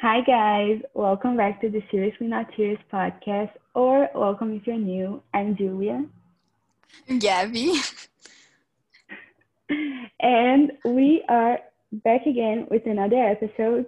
[0.00, 0.80] Hi, guys.
[0.94, 5.20] Welcome back to the Seriously Not Serious podcast, or welcome if you're new.
[5.34, 6.04] I'm Julia.
[7.08, 8.06] Gabi.
[10.20, 11.58] and we are
[11.90, 13.86] back again with another episode.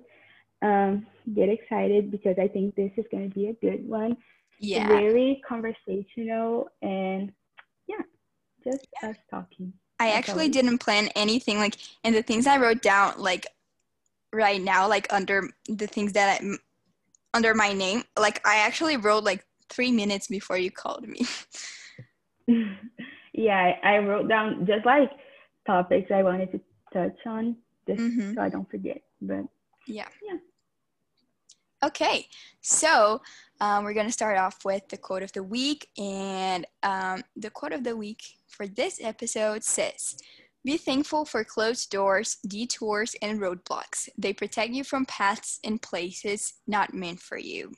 [0.63, 4.17] Um, get excited because I think this is going to be a good one.
[4.59, 4.89] Yeah.
[4.89, 7.33] Very conversational and
[7.87, 8.03] yeah,
[8.65, 9.73] just us talking.
[10.01, 13.47] I That's actually didn't plan anything like and the things I wrote down like
[14.33, 16.59] right now like under the things that i'm
[17.35, 21.21] under my name like I actually wrote like 3 minutes before you called me.
[23.33, 25.11] yeah, I wrote down just like
[25.67, 26.61] topics I wanted to
[26.93, 28.35] touch on just Mhm.
[28.35, 29.01] so I don't forget.
[29.23, 29.45] But
[29.87, 30.09] yeah.
[30.27, 30.39] Yeah.
[31.85, 32.27] Okay.
[32.61, 33.23] So,
[33.61, 37.51] um, we're going to start off with the quote of the week and um, the
[37.51, 40.17] quote of the week for this episode says
[40.65, 44.09] be thankful for closed doors, detours, and roadblocks.
[44.19, 47.73] They protect you from paths and places not meant for you.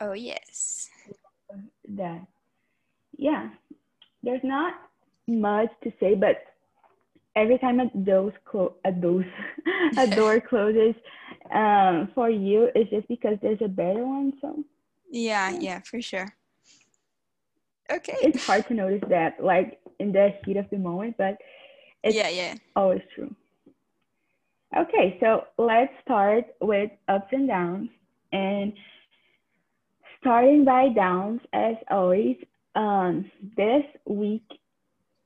[0.00, 0.88] Oh, yes.
[1.88, 2.20] that
[3.16, 3.48] yeah
[4.22, 4.74] there's not
[5.26, 6.42] much to say but
[7.34, 9.24] every time a those clo- a those
[9.96, 10.94] a door closes
[11.54, 14.62] um for you it's just because there's a better one so
[15.10, 16.28] Yeah, yeah, for sure.
[17.90, 18.16] Okay.
[18.20, 21.36] it's hard to notice that like in the heat of the moment but
[22.02, 22.54] it's yeah, yeah.
[22.74, 23.34] always true
[24.76, 27.88] okay so let's start with ups and downs
[28.32, 28.72] and
[30.20, 32.36] starting by downs as always
[32.74, 34.46] um this week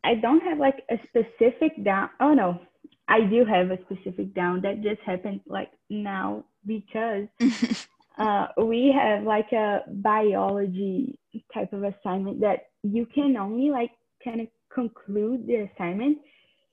[0.04, 2.60] i don't have like a specific down oh no
[3.08, 7.26] i do have a specific down that just happened like now because
[8.18, 11.18] uh, we have like a biology
[11.52, 13.90] type of assignment that you can only like
[14.22, 16.18] kind of conclude the assignment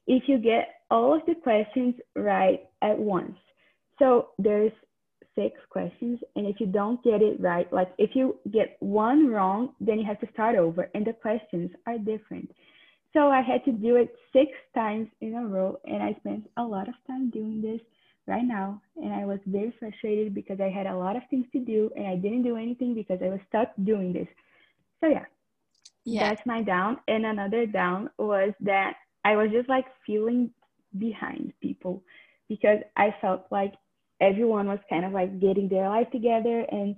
[0.05, 3.35] if you get all of the questions right at once.
[3.99, 4.71] So there's
[5.35, 9.73] six questions, and if you don't get it right, like if you get one wrong,
[9.79, 12.49] then you have to start over, and the questions are different.
[13.13, 16.63] So I had to do it six times in a row, and I spent a
[16.63, 17.81] lot of time doing this
[18.27, 21.59] right now and i was very frustrated because i had a lot of things to
[21.59, 24.27] do and i didn't do anything because i was stuck doing this
[24.99, 25.25] so yeah,
[26.07, 26.29] yeah.
[26.29, 28.93] that's my down and another down was that
[29.25, 30.49] i was just like feeling
[30.97, 32.01] behind people
[32.47, 33.73] because i felt like
[34.21, 36.95] everyone was kind of like getting their life together and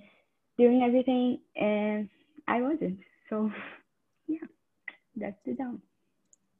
[0.58, 2.08] doing everything and
[2.48, 2.98] i wasn't
[3.30, 3.52] so
[4.28, 4.38] yeah
[5.16, 5.82] that's the down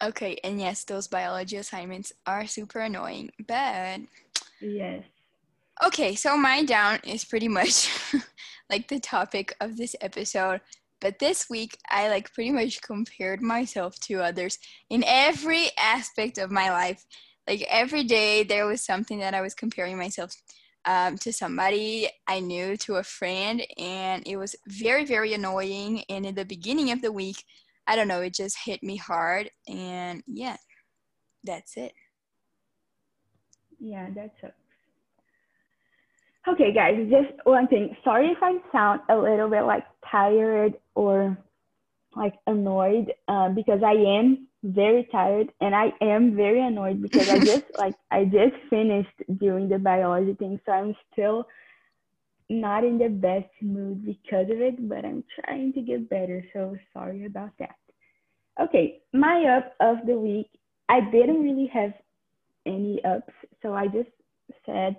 [0.02, 4.00] Okay, and yes, those biology assignments are super annoying, but
[4.62, 5.04] yes
[5.82, 7.90] Okay, so my down is pretty much
[8.70, 10.60] like the topic of this episode.
[11.02, 14.58] But this week, I like pretty much compared myself to others
[14.90, 17.06] in every aspect of my life.
[17.48, 20.36] Like every day, there was something that I was comparing myself
[20.86, 26.04] um, to somebody I knew, to a friend, and it was very, very annoying.
[26.10, 27.44] And in the beginning of the week,
[27.88, 29.50] I don't know, it just hit me hard.
[29.68, 30.58] And yeah,
[31.44, 31.94] that's it.
[33.80, 34.54] Yeah, that sucks.
[36.48, 37.96] Okay, guys, just one thing.
[38.04, 41.38] Sorry if I sound a little bit like tired or
[42.16, 47.40] like annoyed uh, because I am very tired and I am very annoyed because I
[47.52, 51.46] just like I just finished doing the biology thing, so I'm still
[52.50, 56.44] not in the best mood because of it, but I'm trying to get better.
[56.52, 57.76] So sorry about that.
[58.62, 60.50] Okay, my up of the week.
[60.90, 61.94] I didn't really have
[62.66, 64.10] any ups, so I just
[64.66, 64.98] said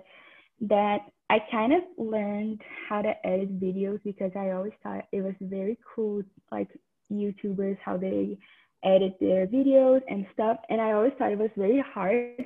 [0.61, 1.01] that
[1.31, 5.77] I kind of learned how to edit videos because I always thought it was very
[5.95, 6.67] cool, like
[7.09, 8.37] YouTubers, how they
[8.83, 10.57] edit their videos and stuff.
[10.69, 12.45] And I always thought it was very hard.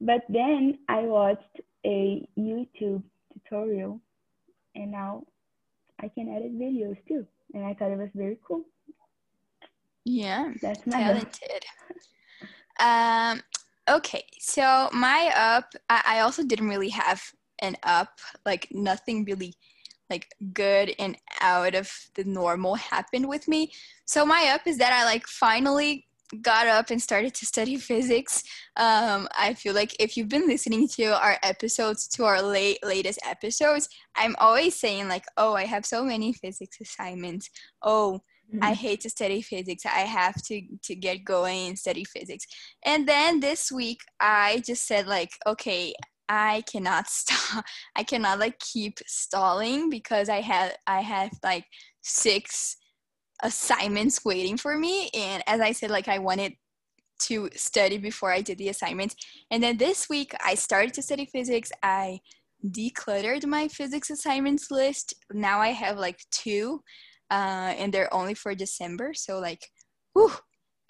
[0.00, 4.00] But then I watched a YouTube tutorial
[4.74, 5.22] and now
[6.00, 7.24] I can edit videos too.
[7.54, 8.64] And I thought it was very cool.
[10.04, 10.52] Yeah.
[10.60, 11.30] That's my talented.
[12.78, 13.40] Um,
[13.88, 17.22] okay, so my up, I, I also didn't really have
[17.60, 19.54] an up, like nothing really
[20.08, 23.72] like good and out of the normal happened with me.
[24.04, 26.06] So my up is that I like finally
[26.42, 28.42] got up and started to study physics.
[28.76, 33.18] Um, I feel like if you've been listening to our episodes, to our late latest
[33.24, 37.50] episodes, I'm always saying like, oh, I have so many physics assignments.
[37.82, 38.22] Oh,
[38.62, 39.84] I hate to study physics.
[39.84, 42.46] I have to to get going and study physics.
[42.84, 45.94] And then this week I just said like, okay,
[46.28, 47.64] I cannot stop.
[47.94, 51.64] I cannot like keep stalling because I had I have like
[52.02, 52.76] six
[53.42, 56.54] assignments waiting for me and as I said like I wanted
[57.18, 59.16] to study before I did the assignments.
[59.50, 61.70] And then this week I started to study physics.
[61.82, 62.20] I
[62.64, 65.14] decluttered my physics assignments list.
[65.32, 66.82] Now I have like two,
[67.30, 69.14] uh, and they're only for December.
[69.14, 69.70] So like,
[70.12, 70.32] whew,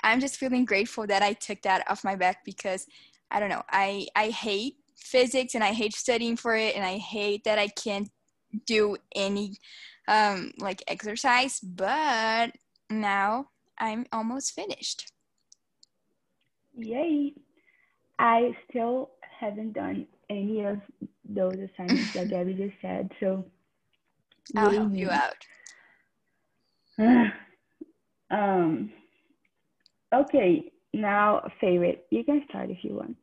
[0.03, 2.87] I'm just feeling grateful that I took that off my back because
[3.31, 3.63] I don't know.
[3.71, 7.69] I I hate physics and I hate studying for it, and I hate that I
[7.69, 8.09] can't
[8.67, 9.57] do any
[10.09, 11.61] um, like exercise.
[11.61, 12.53] But
[12.91, 13.49] now
[13.79, 15.13] I'm almost finished.
[16.77, 17.33] Yay!
[18.19, 19.11] I still
[19.41, 20.79] haven't done any of
[21.29, 23.45] those assignments that Gabi just said, so
[24.57, 25.37] I'll help you out.
[28.31, 28.93] um.
[30.15, 32.07] Okay, now favorite.
[32.11, 33.17] You can start if you want.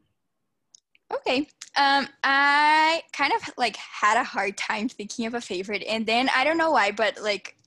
[1.12, 1.48] Okay.
[1.76, 6.30] Um, I kind of like had a hard time thinking of a favorite, and then
[6.36, 7.58] I don't know why, but like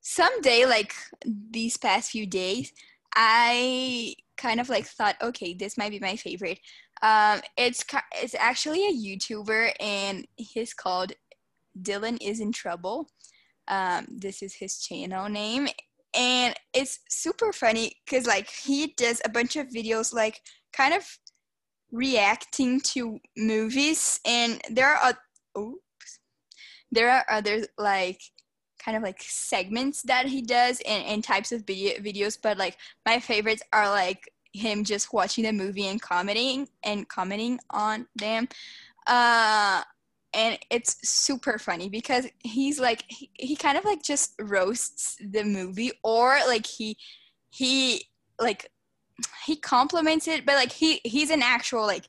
[0.00, 0.94] someday, like
[1.24, 2.72] these past few days,
[3.14, 6.58] I kind of like thought, okay, this might be my favorite.
[7.02, 11.12] Um, it's it's actually a YouTuber, and he's called
[11.80, 13.08] Dylan is in trouble.
[13.68, 15.68] Um, this is his channel name,
[16.14, 20.40] and it's super funny because like he does a bunch of videos, like
[20.72, 21.18] kind of
[21.92, 25.14] reacting to movies, and there are
[25.56, 26.18] oops,
[26.90, 28.20] there are other like
[28.82, 32.76] kind of like segments that he does and, and types of video videos but like
[33.06, 38.48] my favorites are like him just watching the movie and commenting and commenting on them.
[39.06, 39.82] Uh
[40.34, 45.44] and it's super funny because he's like he, he kind of like just roasts the
[45.44, 46.96] movie or like he
[47.50, 48.04] he
[48.40, 48.70] like
[49.44, 52.06] he compliments it but like he he's an actual like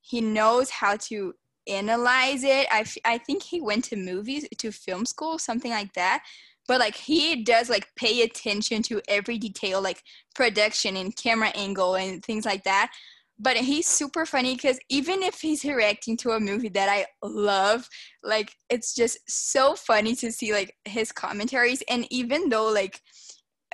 [0.00, 1.34] he knows how to
[1.68, 2.66] analyze it.
[2.70, 6.22] I, f- I think he went to movies to film school something like that.
[6.68, 10.02] But like he does like pay attention to every detail like
[10.34, 12.90] production and camera angle and things like that.
[13.38, 17.86] But he's super funny because even if he's reacting to a movie that i love
[18.24, 21.82] like it's just so funny to see like his commentaries.
[21.88, 23.00] And even though like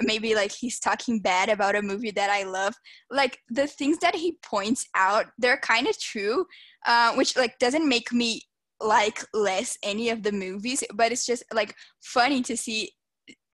[0.01, 2.75] maybe like he's talking bad about a movie that i love
[3.11, 6.47] like the things that he points out they're kind of true
[6.87, 8.41] uh, which like doesn't make me
[8.81, 12.91] like less any of the movies but it's just like funny to see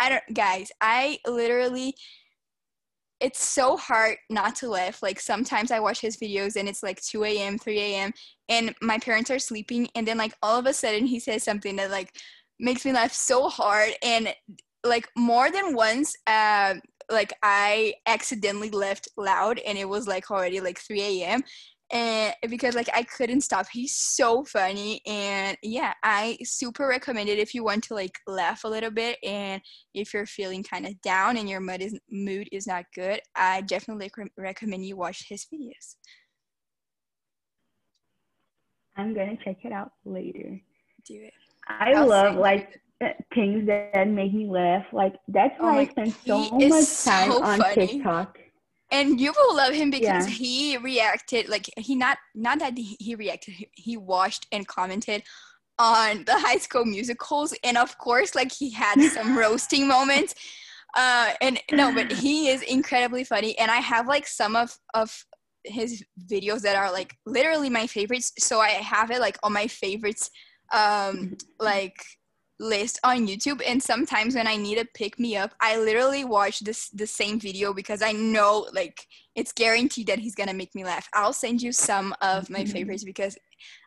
[0.00, 1.94] i don't guys i literally
[3.20, 7.00] it's so hard not to laugh like sometimes i watch his videos and it's like
[7.02, 8.12] 2 a.m 3 a.m
[8.49, 11.76] and my parents are sleeping and then like all of a sudden he says something
[11.76, 12.17] that like
[12.61, 14.32] makes me laugh so hard and
[14.88, 16.75] like more than once uh,
[17.11, 21.43] like i accidentally left loud and it was like already like 3 a.m
[21.90, 23.67] and because like I couldn't stop.
[23.73, 28.64] He's so funny, and yeah, I super recommend it if you want to like laugh
[28.64, 29.62] a little bit, and
[29.94, 33.20] if you're feeling kind of down and your mood is mood is not good.
[33.34, 35.96] I definitely recommend you watch his videos.
[38.96, 40.61] I'm gonna check it out later.
[41.06, 41.32] Do it.
[41.69, 42.81] I I'll love like
[43.34, 44.84] things that make me laugh.
[44.92, 47.86] Like that's oh why I spend so much time so on funny.
[47.86, 48.38] TikTok
[48.90, 50.34] and you will love him because yeah.
[50.34, 55.22] he reacted like he not not that he reacted he watched and commented
[55.78, 60.34] on the high school musicals and of course like he had some roasting moments
[60.96, 65.24] uh and no but he is incredibly funny and i have like some of of
[65.64, 69.66] his videos that are like literally my favorites so i have it like on my
[69.66, 70.30] favorites
[70.72, 72.02] um like
[72.60, 76.60] list on YouTube and sometimes when I need to pick me up, I literally watch
[76.60, 80.84] this the same video because I know like it's guaranteed that he's gonna make me
[80.84, 81.08] laugh.
[81.15, 82.72] I'll send you some of my mm-hmm.
[82.72, 83.38] favorites because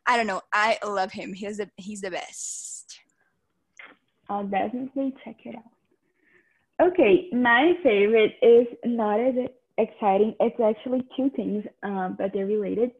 [0.06, 1.34] I don't know, I love him.
[1.34, 3.00] He's the he's the best.
[4.30, 6.88] I'll definitely check it out.
[6.88, 9.36] Okay, my favorite is not as
[9.78, 10.36] exciting.
[10.40, 12.92] It's actually two things, um, but they're related.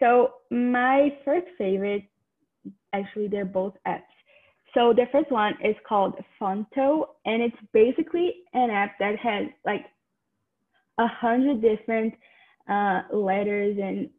[0.00, 2.04] So my first favorite,
[2.92, 4.02] actually, they're both apps.
[4.76, 9.86] So the first one is called Fonto, and it's basically an app that has like
[10.98, 12.12] a hundred different
[12.68, 14.10] uh, letters and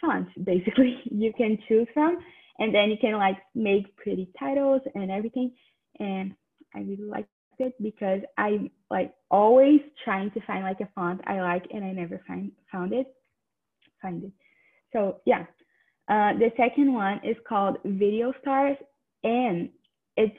[0.00, 2.18] fonts basically you can choose from,
[2.58, 5.52] and then you can like make pretty titles and everything.
[6.00, 6.34] And
[6.74, 7.28] I really like
[7.60, 11.92] it because I'm like always trying to find like a font I like, and I
[11.92, 13.06] never find found it.
[14.00, 14.32] Find it.
[14.92, 15.44] So yeah.
[16.08, 18.76] Uh, the second one is called Video Stars,
[19.24, 19.68] and
[20.16, 20.36] it's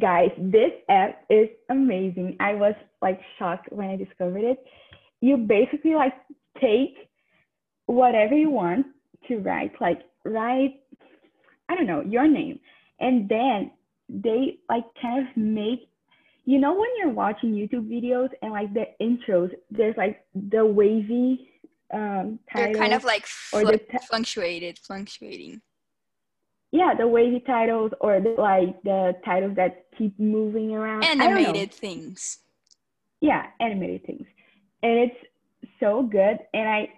[0.00, 2.36] guys this app is amazing.
[2.40, 4.64] I was like shocked when i discovered it.
[5.20, 6.14] You basically like
[6.60, 6.96] take
[7.86, 8.86] whatever you want
[9.28, 10.80] to write like write
[11.68, 12.58] i don't know your name.
[12.98, 13.70] And then
[14.08, 15.88] they like kind of make
[16.44, 21.50] you know when you're watching youtube videos and like the intros there's like the wavy
[21.92, 25.60] um they're kind of like fl- or the t- fluctuated fluctuating
[26.72, 31.04] yeah, the wavy titles or the, like the titles that keep moving around.
[31.04, 32.38] Animated things.
[33.20, 34.26] Yeah, animated things,
[34.82, 35.16] and it's
[35.80, 36.38] so good.
[36.52, 36.88] And I,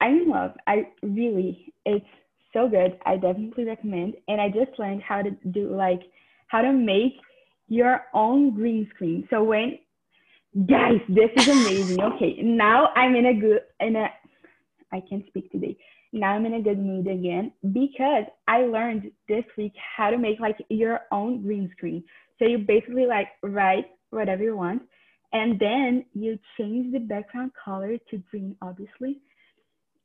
[0.00, 0.52] I'm in love.
[0.66, 2.06] I really, it's
[2.52, 2.98] so good.
[3.04, 4.14] I definitely recommend.
[4.28, 6.00] And I just learned how to do like
[6.48, 7.14] how to make
[7.68, 9.26] your own green screen.
[9.30, 9.78] So when
[10.66, 12.00] guys, this is amazing.
[12.16, 14.08] Okay, now I'm in a good in a
[14.92, 15.76] I can't speak today.
[16.12, 20.40] Now I'm in a good mood again because I learned this week how to make
[20.40, 22.04] like your own green screen.
[22.38, 24.82] So you basically like write whatever you want
[25.32, 29.20] and then you change the background color to green obviously.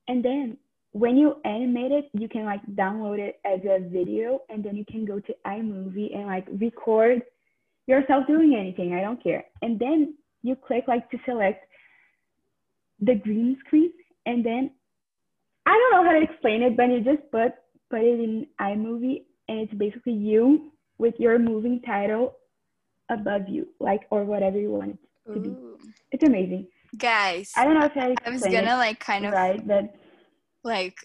[0.08, 0.58] And then
[0.94, 4.86] when you animate it, you can like download it as a video and then you
[4.86, 7.22] can go to iMovie and like record
[7.88, 8.94] yourself doing anything.
[8.94, 9.46] I don't care.
[9.62, 11.66] And then you click like to select
[13.00, 13.92] the green screen
[14.26, 14.72] and then
[15.66, 17.54] I don't know how to explain it, but you just put
[17.90, 22.38] put it in iMovie and it's basically you with your moving title
[23.10, 25.56] above you, like or whatever you want it to be.
[26.12, 26.68] It's amazing.
[26.98, 29.94] Guys, I don't know if I, I was gonna like kind of right, but
[30.64, 30.96] like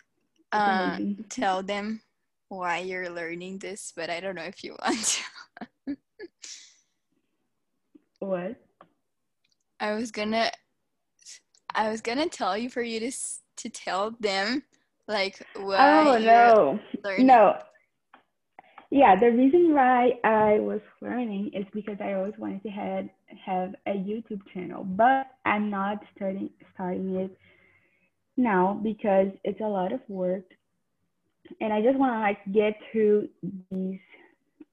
[0.52, 0.98] uh,
[1.28, 2.00] tell them
[2.48, 5.20] why you're learning this, but I don't know if you want
[5.86, 5.96] to.
[8.20, 8.56] what?
[9.78, 10.50] I was gonna
[11.74, 13.12] I was gonna tell you for you to
[13.56, 14.62] to tell them
[15.08, 16.80] like why Oh no.
[17.18, 17.58] No.
[18.90, 23.08] Yeah, the reason why I was learning is because I always wanted to have
[23.44, 27.36] have a YouTube channel, but I'm not starting starting it
[28.36, 30.44] now because it's a lot of work
[31.60, 33.28] and I just want to like get through
[33.70, 34.00] these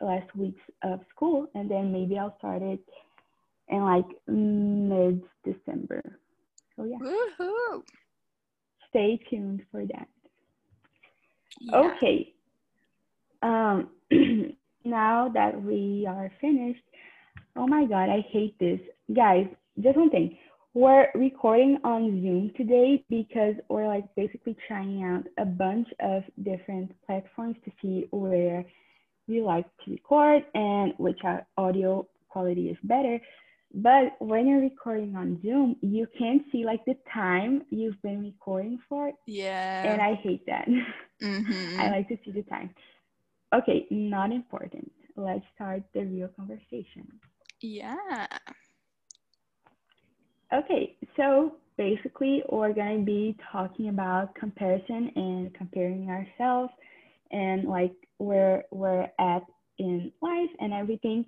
[0.01, 2.79] last weeks of school and then maybe I'll start it
[3.69, 6.01] in like mid December.
[6.75, 6.97] So yeah.
[6.97, 7.83] Woohoo!
[8.93, 10.07] Stay tuned for that.
[11.59, 11.77] Yeah.
[11.77, 12.33] Okay.
[13.41, 13.89] Um
[14.85, 16.83] now that we are finished,
[17.55, 18.79] oh my god, I hate this.
[19.15, 19.47] Guys,
[19.81, 20.37] just one thing.
[20.75, 26.91] We're recording on Zoom today because we're like basically trying out a bunch of different
[27.05, 28.65] platforms to see where
[29.27, 33.19] we like to record and which our audio quality is better.
[33.73, 38.79] But when you're recording on Zoom, you can't see like the time you've been recording
[38.87, 39.11] for.
[39.25, 39.93] Yeah.
[39.93, 40.67] And I hate that.
[41.21, 41.79] Mm-hmm.
[41.79, 42.69] I like to see the time.
[43.55, 44.91] Okay, not important.
[45.15, 47.07] Let's start the real conversation.
[47.61, 48.27] Yeah.
[50.53, 56.71] Okay, so basically we're going to be talking about comparison and comparing ourselves
[57.31, 59.43] and like where we're at
[59.79, 61.25] in life and everything.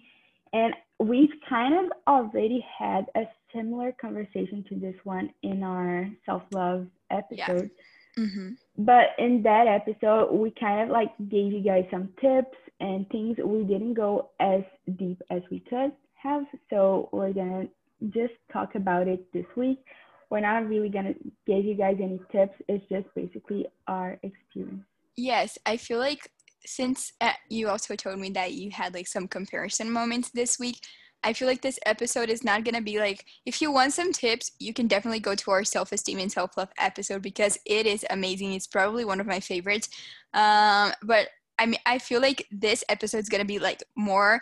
[0.53, 3.23] And we've kind of already had a
[3.53, 7.69] similar conversation to this one in our self-love episode.
[8.17, 8.23] Yeah.
[8.23, 8.49] Mm-hmm.
[8.77, 13.37] But in that episode, we kind of like gave you guys some tips and things.
[13.43, 14.61] We didn't go as
[14.97, 16.43] deep as we could have.
[16.69, 17.69] So we're going
[18.01, 19.83] to just talk about it this week.
[20.29, 21.13] We're not really gonna
[21.45, 22.55] give you guys any tips.
[22.67, 24.83] It's just basically our experience.
[25.15, 26.31] Yes, I feel like
[26.65, 30.79] since uh, you also told me that you had like some comparison moments this week,
[31.23, 34.51] I feel like this episode is not gonna be like if you want some tips,
[34.59, 38.05] you can definitely go to our self esteem and self love episode because it is
[38.09, 38.53] amazing.
[38.53, 39.89] It's probably one of my favorites.
[40.33, 44.41] Um, but I mean, I feel like this episode is gonna be like more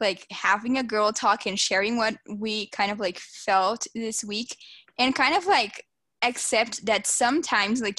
[0.00, 4.56] like having a girl talk and sharing what we kind of like felt this week
[4.98, 5.86] and kind of like
[6.22, 7.98] accept that sometimes like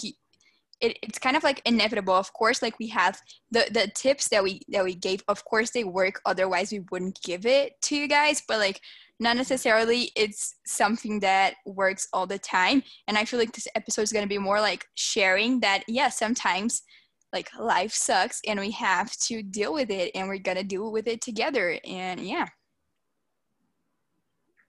[0.83, 2.13] it, it's kind of like inevitable.
[2.13, 3.19] Of course like we have
[3.51, 5.23] the the tips that we that we gave.
[5.27, 6.21] Of course they work.
[6.25, 8.43] Otherwise we wouldn't give it to you guys.
[8.47, 8.81] But like
[9.19, 12.83] not necessarily it's something that works all the time.
[13.07, 16.09] And i feel like this episode is going to be more like sharing that yeah
[16.09, 16.83] sometimes
[17.31, 21.07] like life sucks and we have to deal with it and we're gonna deal with
[21.07, 21.79] it together.
[21.83, 22.45] And yeah.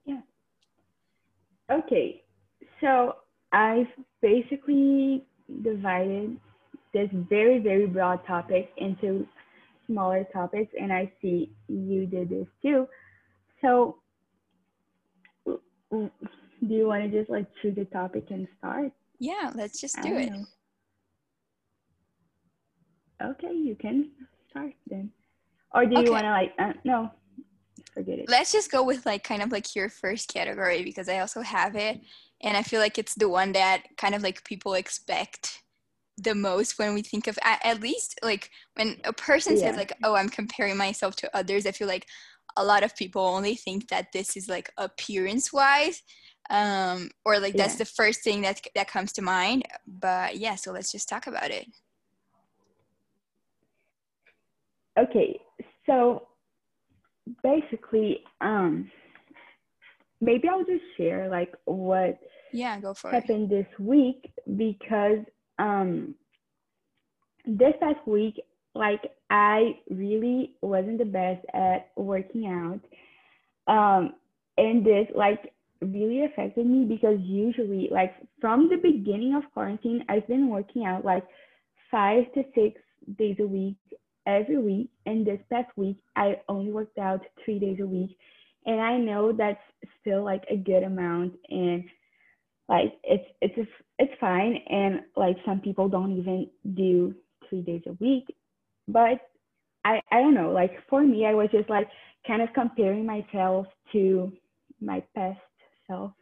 [0.06, 0.20] Yeah.
[1.70, 2.22] Okay.
[2.80, 3.16] So
[3.52, 3.86] i've
[4.20, 5.24] basically
[5.62, 6.36] divided
[6.92, 9.26] this very very broad topic into
[9.86, 12.88] smaller topics and i see you did this too
[13.60, 13.96] so
[15.46, 16.10] do
[16.60, 20.30] you want to just like choose a topic and start yeah let's just do it
[20.30, 20.44] know.
[23.22, 24.10] Okay, you can
[24.50, 25.10] start then.
[25.74, 26.10] Or do you okay.
[26.10, 27.10] want to like, uh, no,
[27.92, 28.26] forget it.
[28.28, 31.76] Let's just go with like kind of like your first category because I also have
[31.76, 32.00] it.
[32.44, 35.62] And I feel like it's the one that kind of like people expect
[36.16, 39.70] the most when we think of, at least like when a person yeah.
[39.70, 42.06] says like, oh, I'm comparing myself to others, I feel like
[42.56, 46.02] a lot of people only think that this is like appearance wise
[46.50, 47.78] um or like that's yeah.
[47.78, 51.50] the first thing that that comes to mind but yeah so let's just talk about
[51.50, 51.66] it
[54.98, 55.40] okay,
[55.86, 56.28] so
[57.42, 58.90] basically, um,
[60.20, 62.18] maybe I'll just share like what
[62.54, 63.56] yeah go for happened it.
[63.56, 65.18] Happened this week because
[65.58, 66.14] um
[67.46, 68.40] this past week
[68.74, 72.80] like I really wasn't the best at working out.
[73.72, 74.14] Um
[74.56, 80.26] and this like really affected me because usually like from the beginning of quarantine I've
[80.28, 81.24] been working out like
[81.90, 82.80] 5 to 6
[83.18, 83.76] days a week
[84.26, 88.16] every week and this past week I only worked out 3 days a week
[88.64, 89.60] and I know that's
[90.00, 91.84] still like a good amount and
[92.68, 94.58] like it's it's it's fine.
[94.68, 97.14] And like some people don't even do
[97.48, 98.34] three days a week.
[98.88, 99.20] But
[99.84, 100.52] I I don't know.
[100.52, 101.88] Like for me I was just like
[102.26, 104.32] kind of comparing myself to
[104.80, 105.40] my past
[105.86, 106.12] self.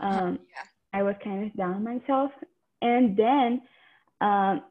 [0.00, 1.00] Um yeah.
[1.00, 2.30] I was kind of down myself.
[2.82, 3.62] And then
[4.20, 4.62] um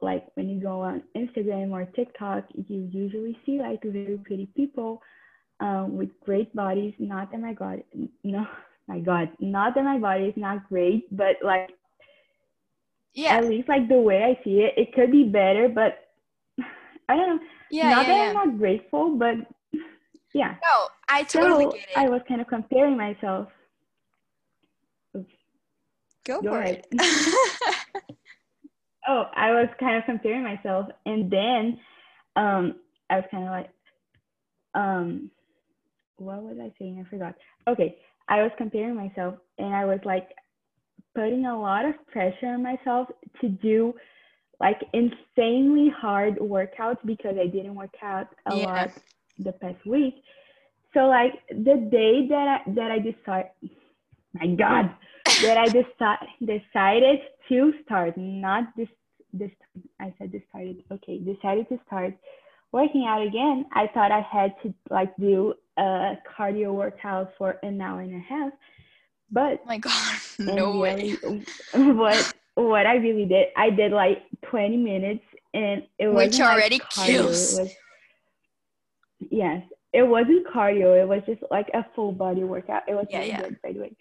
[0.00, 5.00] like when you go on Instagram or TikTok you usually see like very pretty people
[5.62, 6.94] um, with great bodies.
[6.98, 7.82] Not that my God,
[8.24, 8.46] no,
[8.88, 11.70] my God, not that my body is not great, but like,
[13.14, 16.08] yeah, at least like the way I see it, it could be better, but
[17.08, 17.42] I don't know.
[17.70, 18.28] Yeah, not yeah, that yeah.
[18.28, 19.34] I'm not grateful, but
[20.34, 20.54] yeah.
[20.62, 21.96] No, I totally so get it.
[21.96, 23.48] I was kind of comparing myself.
[25.16, 25.32] Oops.
[26.24, 26.86] Go, for it.
[29.08, 31.78] oh, I was kind of comparing myself, and then
[32.36, 32.76] um,
[33.10, 33.70] I was kind of like,
[34.74, 35.30] um,
[36.16, 37.04] what was I saying?
[37.04, 37.34] I forgot.
[37.68, 37.98] Okay,
[38.32, 40.30] I was comparing myself and I was like
[41.14, 43.08] putting a lot of pressure on myself
[43.42, 43.92] to do
[44.58, 48.64] like insanely hard workouts because I didn't work out a yeah.
[48.64, 48.90] lot
[49.38, 50.14] the past week.
[50.94, 53.50] So like the day that I that I decided
[54.32, 54.94] my God
[55.42, 57.20] that I deci- decided
[57.50, 58.88] to start, not this
[59.34, 59.50] this
[60.00, 62.14] I said decided okay, decided to start
[62.72, 67.80] working out again, I thought I had to like do a cardio workout for an
[67.80, 68.52] hour and a half.
[69.30, 71.16] But oh my God, no way.
[71.74, 74.18] what what I really did, I did like
[74.50, 77.58] 20 minutes and it was which already like kills.
[77.58, 77.72] It was,
[79.30, 81.00] yes, it wasn't cardio.
[81.00, 82.82] It was just like a full body workout.
[82.88, 83.40] It was yeah, really yeah.
[83.40, 83.96] good, by the way.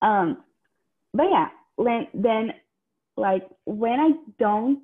[0.00, 0.44] Um,
[1.12, 2.52] but yeah, then, then
[3.16, 4.80] like when I don't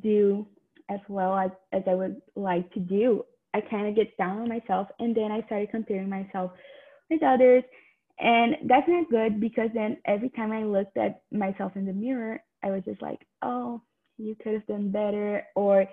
[0.00, 0.46] do
[0.88, 3.24] as well as, as I would like to do.
[3.54, 6.52] I kind of get down on myself and then I started comparing myself
[7.10, 7.64] with others.
[8.20, 12.40] And that's not good because then every time I looked at myself in the mirror,
[12.62, 13.80] I was just like, oh,
[14.16, 15.86] you could have done better, or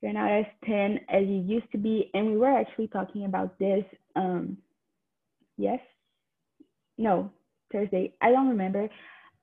[0.00, 2.10] you're not as thin as you used to be.
[2.14, 3.84] And we were actually talking about this,
[4.16, 4.56] um,
[5.58, 5.80] yes,
[6.96, 7.30] no,
[7.70, 8.14] Thursday.
[8.22, 8.88] I don't remember,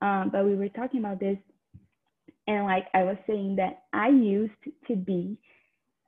[0.01, 1.37] um, but we were talking about this
[2.47, 4.53] and like I was saying that I used
[4.87, 5.37] to be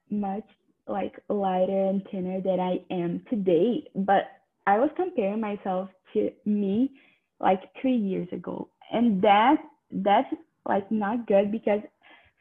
[0.09, 0.45] much
[0.89, 4.23] like lighter and thinner than I am today, but
[4.67, 6.91] I was comparing myself to me
[7.39, 8.69] like three years ago.
[8.91, 9.57] And that
[9.91, 10.33] that's
[10.67, 11.81] like not good because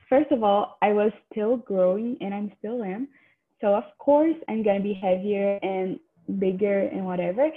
[0.09, 3.09] first of all, I was still growing and I'm still am.
[3.61, 5.99] So of course I'm gonna be heavier and
[6.39, 7.49] bigger and whatever.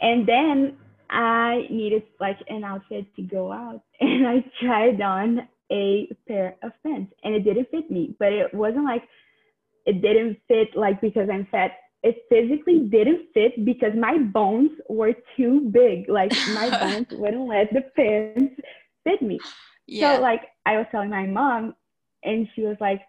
[0.00, 0.76] And then
[1.10, 6.72] I needed like an outfit to go out and I tried on a pair of
[6.82, 9.02] pants and it didn't fit me but it wasn't like
[9.88, 11.72] it didn't fit like because i'm fat.
[12.04, 16.08] It physically didn't fit because my bones were too big.
[16.08, 18.54] Like my bones wouldn't let the pants
[19.02, 19.38] fit me.
[19.86, 20.16] Yeah.
[20.16, 21.74] so like i was telling my mom
[22.22, 23.00] and she was like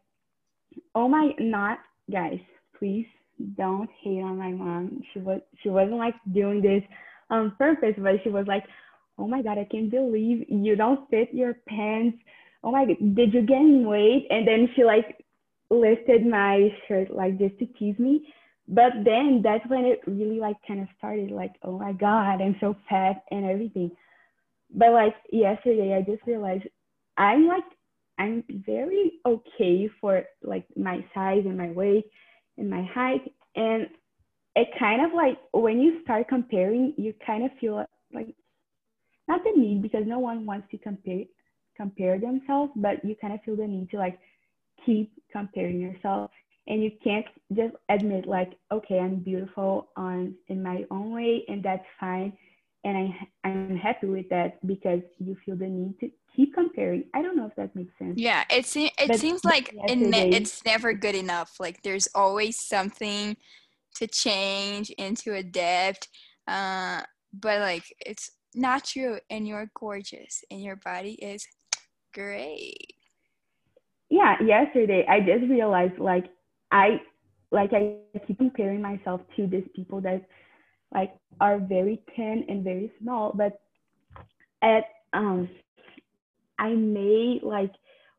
[0.96, 2.40] oh my not guys
[2.78, 3.08] please
[3.58, 5.02] don't hate on my mom.
[5.12, 6.84] She was she wasn't like doing this
[7.30, 8.64] on purpose but she was like
[9.18, 12.18] oh my god i can't believe you don't fit your pants.
[12.64, 14.28] Oh my god, did you gain weight?
[14.30, 15.08] And then she like
[15.70, 18.34] lifted my shirt like just to tease me.
[18.68, 22.56] But then that's when it really like kind of started like, oh my God, I'm
[22.60, 23.92] so fat and everything.
[24.74, 26.66] But like yesterday, I just realized
[27.18, 27.64] I'm like,
[28.20, 32.06] I'm very okay for like my size and my weight
[32.58, 33.22] and my height.
[33.56, 33.88] And
[34.56, 38.36] it kind of like when you start comparing, you kind of feel like
[39.28, 41.24] not the need because no one wants to compare
[41.76, 44.20] compare themselves, but you kind of feel the need to like
[44.86, 46.32] keep comparing yourself
[46.68, 51.64] and you can't just admit like okay i'm beautiful on in my own way and
[51.64, 52.32] that's fine
[52.84, 57.04] and i i'm happy with that because you feel the need to keep comparing.
[57.14, 58.18] I don't know if that makes sense.
[58.18, 61.56] Yeah it, se- it but seems like ne- it's never good enough.
[61.60, 63.36] Like there's always something
[63.96, 66.08] to change and to adapt
[66.48, 67.02] uh,
[67.34, 71.46] but like it's not true and you're gorgeous and your body is
[72.14, 72.99] Great.
[74.10, 76.26] Yeah, yesterday I just realized like
[76.72, 77.02] I
[77.52, 80.26] like I keep comparing myself to these people that
[80.94, 83.62] like are very thin and very small, but
[84.62, 85.50] at um
[86.58, 87.72] I may like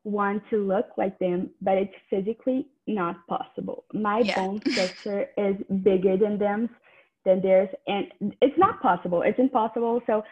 [0.03, 3.85] want to look like them, but it's physically not possible.
[3.93, 4.35] My yeah.
[4.35, 6.69] bone structure is bigger than them
[7.23, 8.07] than theirs and
[8.41, 9.21] it's not possible.
[9.21, 10.01] It's impossible.
[10.07, 10.23] So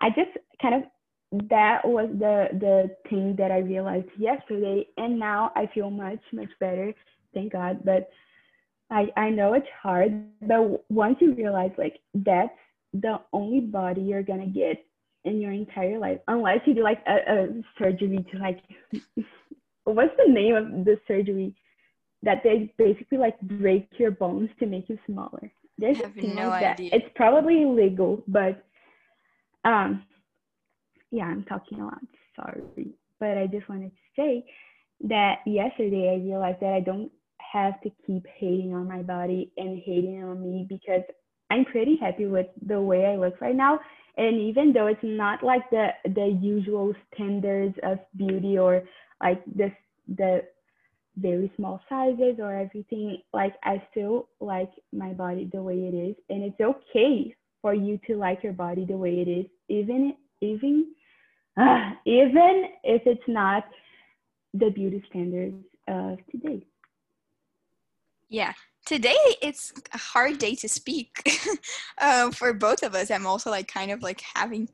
[0.00, 0.30] I just
[0.62, 0.82] kind of
[1.32, 6.48] that was the the thing that I realized yesterday and now I feel much much
[6.58, 6.94] better
[7.34, 8.08] thank God but
[8.90, 12.56] I I know it's hard but once you realize like that's
[12.94, 14.84] the only body you're gonna get
[15.24, 18.60] in your entire life unless you do like a, a surgery to like
[19.84, 21.54] what's the name of the surgery
[22.22, 26.48] that they basically like break your bones to make you smaller there's I have no
[26.48, 26.90] like idea.
[26.90, 26.96] That.
[26.96, 28.64] it's probably illegal but
[29.66, 30.02] um
[31.10, 32.00] yeah, I'm talking a lot.
[32.36, 32.62] Sorry.
[33.20, 34.44] But I just wanted to say
[35.08, 37.10] that yesterday I realized that I don't
[37.52, 41.02] have to keep hating on my body and hating on me because
[41.50, 43.80] I'm pretty happy with the way I look right now.
[44.16, 48.82] And even though it's not like the the usual standards of beauty or
[49.22, 49.72] like this
[50.08, 50.42] the
[51.16, 56.16] very small sizes or everything, like I still like my body the way it is.
[56.28, 60.92] And it's okay for you to like your body the way it is, even even
[61.58, 63.64] uh, even if it's not
[64.54, 66.62] the beauty standards of today.
[68.28, 68.52] Yeah,
[68.84, 71.22] today it's a hard day to speak
[72.00, 73.10] um, for both of us.
[73.10, 74.68] I'm also like kind of like having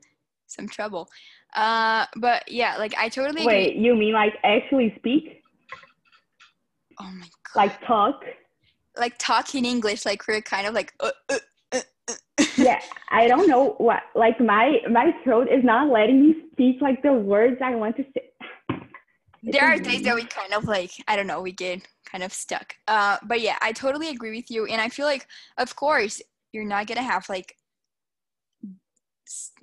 [0.47, 1.09] some trouble.
[1.55, 3.71] Uh, but yeah, like I totally wait.
[3.71, 3.85] Agree.
[3.85, 5.43] You mean like actually speak?
[7.01, 7.57] Oh my god!
[7.57, 8.25] Like talk?
[8.97, 10.05] Like talk in English?
[10.05, 11.39] Like we're kind of like uh, uh,
[12.65, 17.03] yeah, I don't know what like my my throat is not letting me speak like
[17.03, 18.31] the words I want to say.
[19.43, 22.25] It's there are days that we kind of like I don't know we get kind
[22.25, 22.75] of stuck.
[22.89, 25.27] Uh, but yeah, I totally agree with you, and I feel like
[25.59, 26.23] of course
[26.53, 27.57] you're not gonna have like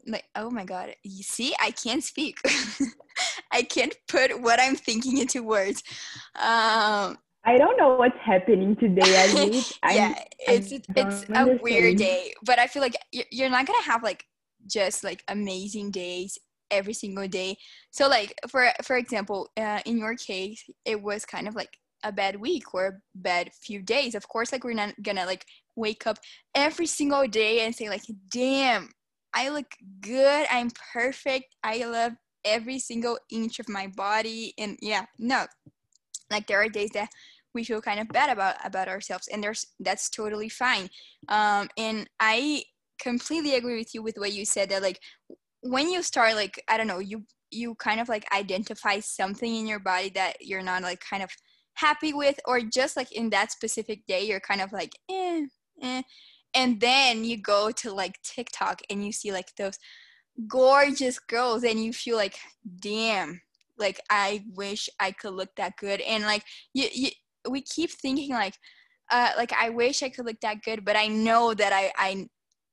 [0.07, 2.39] like oh my god you see i can't speak
[3.51, 5.83] i can't put what i'm thinking into words
[6.35, 9.17] um I don't know what's happening today.
[9.17, 13.65] I mean, yeah, it's it's, it's a weird day, but I feel like you're not
[13.65, 14.25] gonna have like
[14.67, 16.37] just like amazing days
[16.69, 17.57] every single day.
[17.89, 22.11] So like for for example, uh, in your case, it was kind of like a
[22.11, 24.13] bad week or a bad few days.
[24.13, 26.19] Of course, like we're not gonna like wake up
[26.53, 28.91] every single day and say like, "Damn,
[29.33, 30.45] I look good.
[30.51, 31.55] I'm perfect.
[31.63, 32.13] I love
[32.45, 35.47] every single inch of my body." And yeah, no,
[36.31, 37.09] like there are days that
[37.53, 40.89] we feel kind of bad about about ourselves and there's that's totally fine
[41.29, 42.63] um and i
[43.01, 44.99] completely agree with you with what you said that like
[45.61, 49.67] when you start like i don't know you you kind of like identify something in
[49.67, 51.29] your body that you're not like kind of
[51.73, 55.45] happy with or just like in that specific day you're kind of like eh,
[55.81, 56.01] eh.
[56.53, 59.77] and then you go to like tiktok and you see like those
[60.47, 62.37] gorgeous girls and you feel like
[62.79, 63.41] damn
[63.77, 67.09] like i wish i could look that good and like you, you
[67.49, 68.55] we keep thinking like
[69.11, 72.25] uh like i wish i could look that good but i know that i i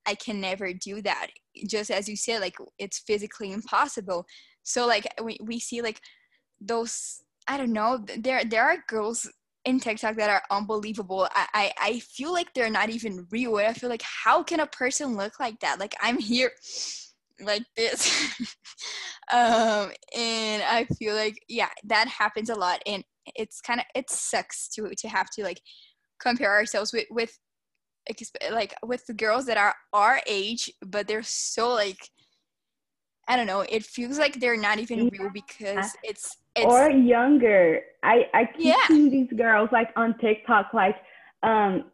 [0.06, 1.28] i can never do that
[1.66, 4.24] just as you said like it's physically impossible
[4.62, 6.00] so like we, we see like
[6.60, 9.28] those i don't know there there are girls
[9.64, 11.28] in TikTok that are unbelievable.
[11.34, 13.56] I, I, I feel like they're not even real.
[13.56, 15.78] I feel like how can a person look like that?
[15.78, 16.52] Like I'm here
[17.40, 18.10] like this
[19.32, 23.04] um and i feel like yeah that happens a lot and
[23.34, 25.60] it's kind of it sucks to to have to like
[26.20, 27.38] compare ourselves with with
[28.50, 31.98] like with the girls that are our age but they're so like
[33.28, 35.10] i don't know it feels like they're not even yeah.
[35.12, 38.86] real because it's, it's or younger i i keep yeah.
[38.86, 40.96] seeing these girls like on tiktok like
[41.42, 41.84] um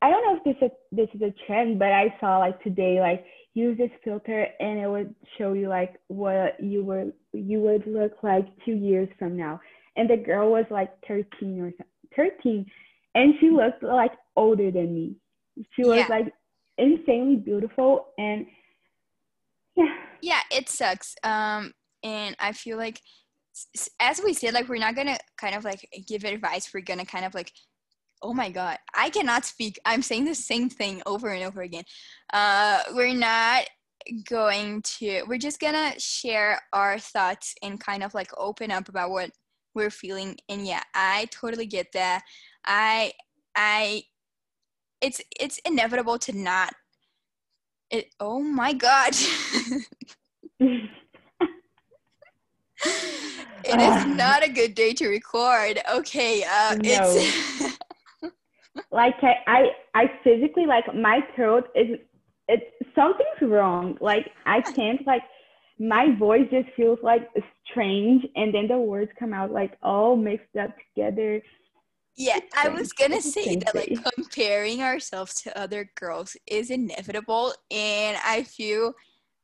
[0.00, 3.00] i don't know if this is this is a trend but i saw like today
[3.00, 3.24] like
[3.56, 8.12] use this filter and it would show you like what you were you would look
[8.22, 9.58] like two years from now
[9.96, 11.72] and the girl was like 13 or
[12.14, 12.66] 13
[13.14, 15.16] and she looked like older than me.
[15.74, 16.06] She was yeah.
[16.08, 16.32] like
[16.78, 18.46] insanely beautiful and
[19.74, 19.96] yeah.
[20.20, 23.00] Yeah it sucks um and i feel like
[24.00, 26.70] as we said like we're not gonna kind of like give advice.
[26.72, 27.52] We're gonna kind of like
[28.22, 29.78] oh my god i cannot speak.
[29.84, 31.84] I'm saying the same thing over and over again.
[32.32, 33.64] Uh we're not
[34.28, 39.10] going to we're just gonna share our thoughts and kind of like open up about
[39.10, 39.30] what
[39.76, 42.22] we're feeling and yeah i totally get that
[42.64, 43.12] i
[43.54, 44.02] i
[45.00, 46.74] it's it's inevitable to not
[47.90, 49.12] it oh my god
[53.66, 55.80] it is not a good day to record.
[55.92, 56.80] Okay, uh, no.
[56.82, 57.78] it's
[58.90, 61.98] like I, I, I physically like my throat is
[62.48, 63.96] it's something's wrong.
[64.00, 65.22] Like I can't like
[65.78, 67.28] my voice just feels like
[67.70, 71.42] strange, and then the words come out like all mixed up together.
[72.16, 78.16] Yeah, I was gonna say that like comparing ourselves to other girls is inevitable, and
[78.24, 78.94] I feel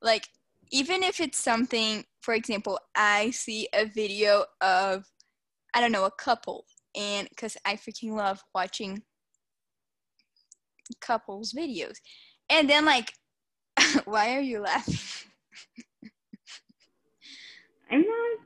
[0.00, 0.28] like
[0.70, 5.04] even if it's something, for example, I see a video of,
[5.74, 6.64] I don't know, a couple,
[6.96, 9.02] and because I freaking love watching
[11.02, 11.98] couples videos,
[12.48, 13.12] and then like,
[14.06, 14.96] why are you laughing?
[17.92, 18.38] I'm not.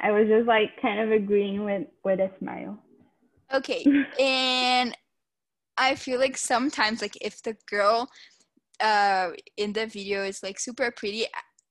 [0.00, 2.78] I was just like kind of agreeing with with a smile.
[3.52, 3.84] Okay,
[4.20, 4.96] and
[5.76, 8.08] I feel like sometimes like if the girl
[8.80, 11.26] uh in the video is like super pretty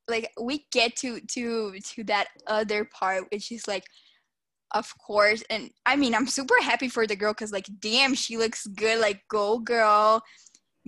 [0.10, 3.84] like we get to to to that other part which is like
[4.74, 8.38] of course and i mean i'm super happy for the girl because like damn she
[8.38, 10.22] looks good like go girl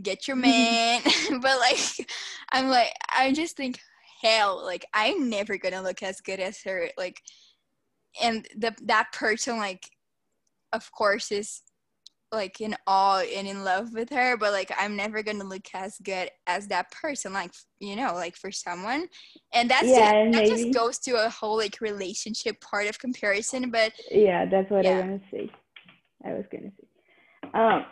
[0.01, 1.01] get your man
[1.41, 2.09] but like
[2.51, 3.79] i'm like i just think
[4.21, 7.21] hell like i'm never gonna look as good as her like
[8.21, 9.89] and the that person like
[10.73, 11.61] of course is
[12.31, 15.97] like in awe and in love with her but like i'm never gonna look as
[16.03, 19.07] good as that person like you know like for someone.
[19.53, 23.71] And that's yeah, just, that just goes to a whole like relationship part of comparison
[23.71, 24.97] but yeah that's what yeah.
[24.97, 25.51] i want to say.
[26.23, 27.49] I was gonna say.
[27.53, 27.85] Um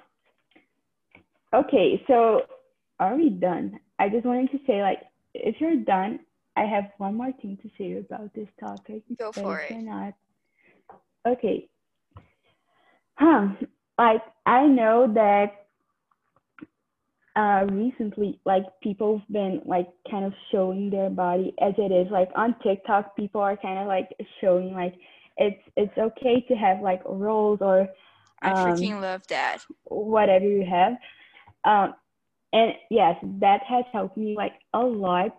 [1.54, 2.42] okay so
[3.00, 3.80] are we done?
[4.00, 5.00] I just wanted to say like
[5.34, 6.20] if you're done
[6.56, 10.14] i have one more thing to say about this topic go for it not
[11.28, 11.68] okay
[13.16, 13.48] huh
[13.98, 15.66] like I know that
[17.36, 22.12] uh, recently, like people have been like kind of showing their body as it is.
[22.12, 24.10] Like on TikTok, people are kind of like
[24.42, 24.94] showing like
[25.38, 27.90] it's it's okay to have like rolls or um,
[28.42, 29.66] I freaking love that.
[29.86, 30.94] Whatever you have.
[31.66, 31.96] Um,
[32.54, 35.38] and yes, that has helped me like a lot.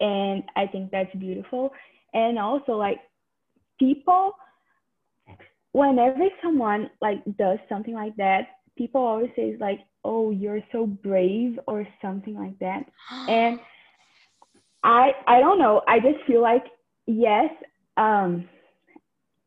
[0.00, 1.70] And I think that's beautiful.
[2.14, 2.98] And also like
[3.78, 4.32] people
[5.72, 11.60] whenever someone like does something like that, people always say like, "Oh, you're so brave"
[11.66, 12.84] or something like that.
[13.28, 13.60] and
[14.82, 15.82] I I don't know.
[15.86, 16.64] I just feel like
[17.06, 17.50] yes,
[17.96, 18.48] um,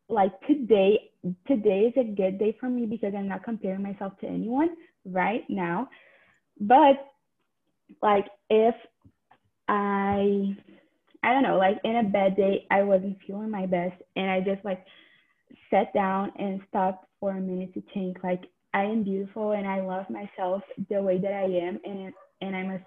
[0.08, 1.10] like today
[1.48, 4.70] today is a good day for me because I'm not comparing myself to anyone
[5.04, 5.88] right now.
[6.60, 6.96] But
[8.02, 8.74] like if
[9.68, 10.56] I
[11.22, 14.40] I don't know, like in a bad day, I wasn't feeling my best and I
[14.40, 14.84] just like
[15.70, 18.42] sat down and stopped for a minute to think like
[18.74, 22.70] I am beautiful and I love myself the way that I am and and I'm
[22.70, 22.80] a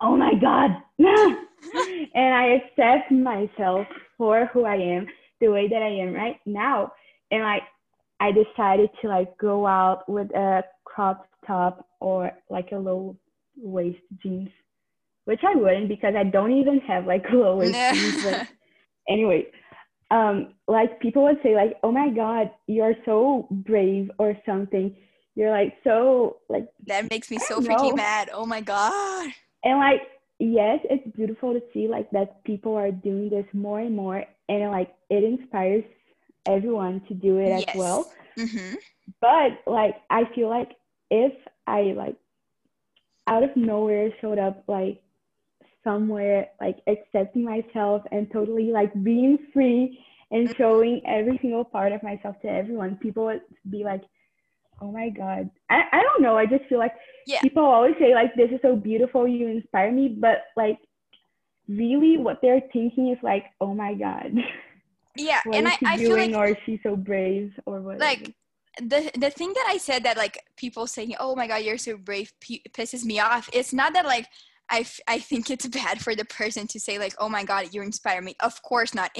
[0.00, 0.70] oh my god.
[2.14, 3.86] And I accept myself
[4.18, 5.06] for who I am
[5.40, 6.92] the way that I am right now.
[7.30, 7.62] And like
[8.22, 13.16] I decided to like go out with a crop top or like a low
[13.56, 14.50] waist jeans
[15.24, 18.48] which I wouldn't because I don't even have like low waist jeans but
[19.08, 19.46] anyway
[20.12, 24.94] um, like people would say like, oh my God, you're so brave or something.
[25.34, 28.28] You're like so like that makes me so freaking mad.
[28.32, 29.30] Oh my God.
[29.64, 30.02] And like,
[30.38, 34.70] yes, it's beautiful to see like that people are doing this more and more and
[34.70, 35.84] like it inspires
[36.46, 37.64] everyone to do it yes.
[37.68, 38.12] as well.
[38.38, 38.74] Mm-hmm.
[39.20, 40.72] But like I feel like
[41.10, 41.32] if
[41.66, 42.16] I like
[43.26, 45.02] out of nowhere showed up like
[45.84, 50.56] somewhere like accepting myself and totally like being free and mm-hmm.
[50.56, 54.02] showing every single part of myself to everyone people would be like
[54.80, 56.94] oh my god i, I don't know i just feel like
[57.26, 57.40] yeah.
[57.40, 60.78] people always say like this is so beautiful you inspire me but like
[61.68, 64.32] really what they're thinking is like oh my god
[65.16, 67.52] yeah and I, I feel like or she's so brave?
[67.66, 68.34] or what like
[68.78, 71.96] the the thing that I said that like people saying, "Oh my God, you're so
[71.96, 73.50] brave," p- pisses me off.
[73.52, 74.26] It's not that like
[74.70, 77.68] I, f- I think it's bad for the person to say like oh my god
[77.72, 78.34] you inspire me.
[78.40, 79.10] Of course not.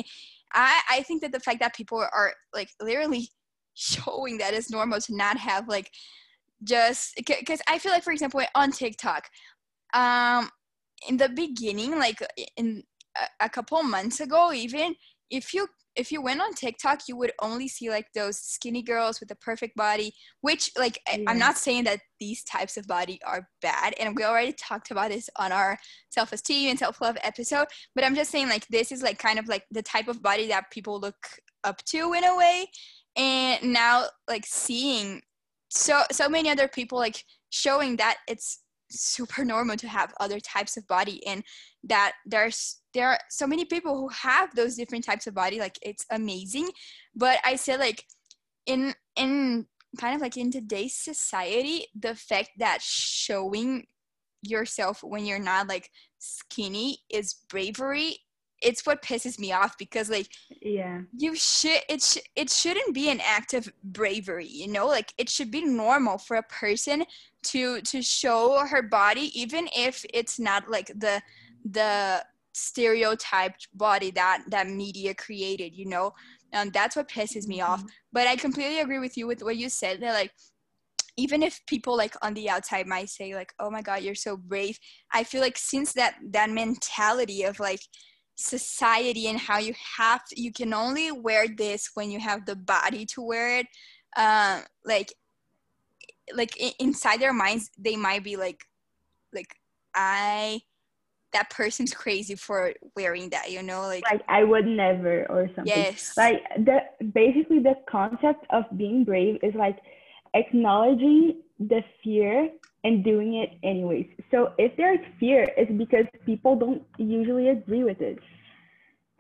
[0.55, 3.29] I i think that the fact that people are like literally
[3.75, 5.91] showing that it's normal to not have like
[6.63, 9.29] just because i feel like for example on tiktok
[9.95, 10.51] um
[11.09, 12.19] in the beginning like
[12.57, 12.83] in
[13.17, 14.95] a, a couple months ago even
[15.31, 19.21] if you if you went on TikTok, you would only see like those skinny girls
[19.21, 21.25] with the perfect body, which like yeah.
[21.29, 23.95] I'm not saying that these types of body are bad.
[24.01, 25.79] And we already talked about this on our
[26.11, 29.65] self-esteem and self-love episode, but I'm just saying like this is like kind of like
[29.71, 31.29] the type of body that people look
[31.65, 32.67] up to in a way.
[33.17, 35.21] And now like seeing
[35.69, 38.62] so so many other people like showing that it's
[38.93, 41.43] super normal to have other types of body and
[41.85, 45.79] that there's there are so many people who have those different types of body like
[45.83, 46.69] it's amazing.
[47.15, 48.05] But i say like
[48.67, 49.67] in in
[49.99, 53.87] kind of like in today's society the fact that showing
[54.43, 58.19] yourself when you're not like skinny is bravery
[58.63, 60.29] it's what pisses me off because like
[60.61, 61.01] yeah.
[61.17, 64.87] you should it sh- it shouldn't be an act of bravery you know?
[64.87, 67.05] Like it should be normal for a person
[67.45, 71.21] to to show her body even if it's not like the
[71.65, 76.13] the stereotyped body that that media created you know?
[76.55, 77.81] Um, that's what pisses me off.
[77.81, 77.89] Mm-hmm.
[78.13, 80.33] but i completely agree with you with what you said that like
[81.17, 84.37] even if people like on the outside might say like oh my god you're so
[84.37, 84.79] brave
[85.13, 87.81] i feel like since that that mentality of like
[88.35, 92.57] society and how you have to, you can only wear this when you have the
[92.57, 93.67] body to wear it.
[94.17, 95.13] Uh, like
[96.35, 98.65] like inside their minds they might be like
[99.35, 99.57] like
[99.95, 100.61] i
[101.33, 105.67] that person's crazy for wearing that you know like like i would never or something.
[105.67, 106.13] Yes.
[106.17, 106.81] Like the
[107.13, 109.79] basically the concept of being brave is like
[110.35, 112.51] acknowledging the fear
[112.85, 114.07] and doing it anyways.
[114.31, 118.19] So if there's fear, it's because people don't usually agree with it.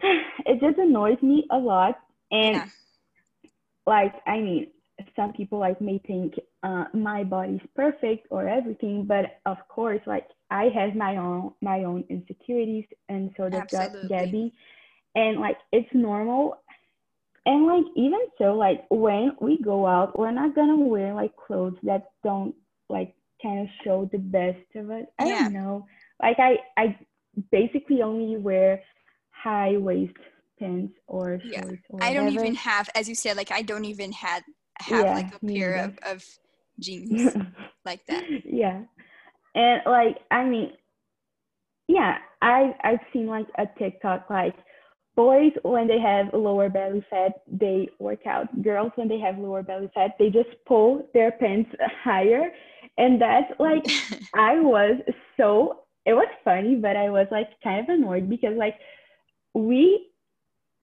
[0.45, 2.01] It just annoys me a lot.
[2.33, 2.65] And yeah.
[3.87, 4.67] like, I mean,
[5.15, 10.27] some people like may think uh, my body's perfect or everything, but of course, like
[10.51, 14.09] I have my own my own insecurities, and so does Absolutely.
[14.09, 14.53] Gabi.
[15.15, 16.59] And like it's normal
[17.45, 21.77] and like even so like when we go out we're not gonna wear like clothes
[21.83, 22.55] that don't
[22.89, 25.43] like kind of show the best of us i yeah.
[25.45, 25.87] don't know.
[26.21, 26.97] Like i i
[27.51, 28.81] basically only wear
[29.31, 30.17] high waist
[30.59, 31.65] pants or shorts yeah.
[31.89, 34.43] Or i don't even have as you said like i don't even have
[34.79, 36.25] have yeah, like a pair of, of
[36.79, 37.35] jeans
[37.85, 38.25] like that.
[38.45, 38.83] Yeah.
[39.55, 40.73] And like i mean
[41.89, 44.55] yeah i i've seen like a tiktok like
[45.15, 48.63] boys when they have lower belly fat they work out.
[48.63, 51.71] Girls when they have lower belly fat they just pull their pants
[52.05, 52.51] higher
[52.99, 53.85] and that's like
[54.35, 55.01] i was
[55.37, 58.77] so it was funny but i was like kind of annoyed because like
[59.55, 60.09] we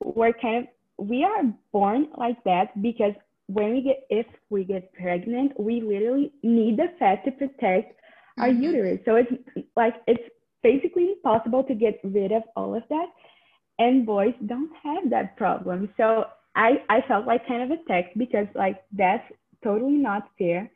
[0.03, 3.13] were kind of we are born like that because
[3.47, 7.99] when we get if we get pregnant we literally need the fat to protect
[8.37, 8.63] our mm-hmm.
[8.63, 9.31] uterus so it's
[9.75, 10.23] like it's
[10.61, 13.07] basically impossible to get rid of all of that
[13.79, 15.89] and boys don't have that problem.
[15.97, 19.23] So I, I felt like kind of attacked because like that's
[19.63, 20.69] totally not fair.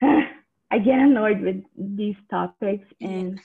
[0.74, 3.38] I get annoyed with these topics and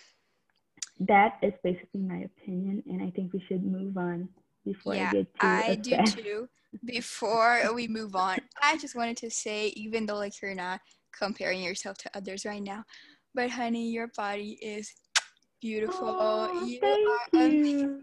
[1.01, 4.27] that is basically my opinion and I think we should move on
[4.65, 6.49] before yeah, I get too I do too.
[6.85, 10.81] Before we move on, I just wanted to say even though like you're not
[11.15, 12.83] comparing yourself to others right now,
[13.35, 14.91] but honey, your body is
[15.61, 16.17] beautiful.
[16.19, 16.79] Oh, you
[17.31, 18.01] thank you.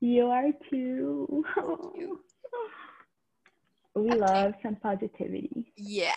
[0.00, 1.44] You are too.
[3.94, 4.18] we okay.
[4.18, 5.72] love some positivity.
[5.78, 6.12] Yeah.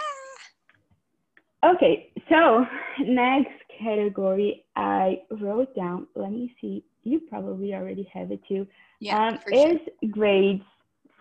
[1.64, 2.66] Okay, so
[3.00, 6.08] next category I wrote down.
[6.16, 6.84] Let me see.
[7.04, 8.68] You probably already have it too.
[9.00, 10.10] Yeah, um, is sure.
[10.10, 10.64] grades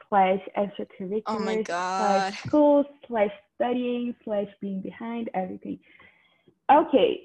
[0.09, 1.98] slash extracurriculars oh my God.
[2.00, 5.78] slash school slash studying slash being behind everything.
[6.70, 7.22] Okay,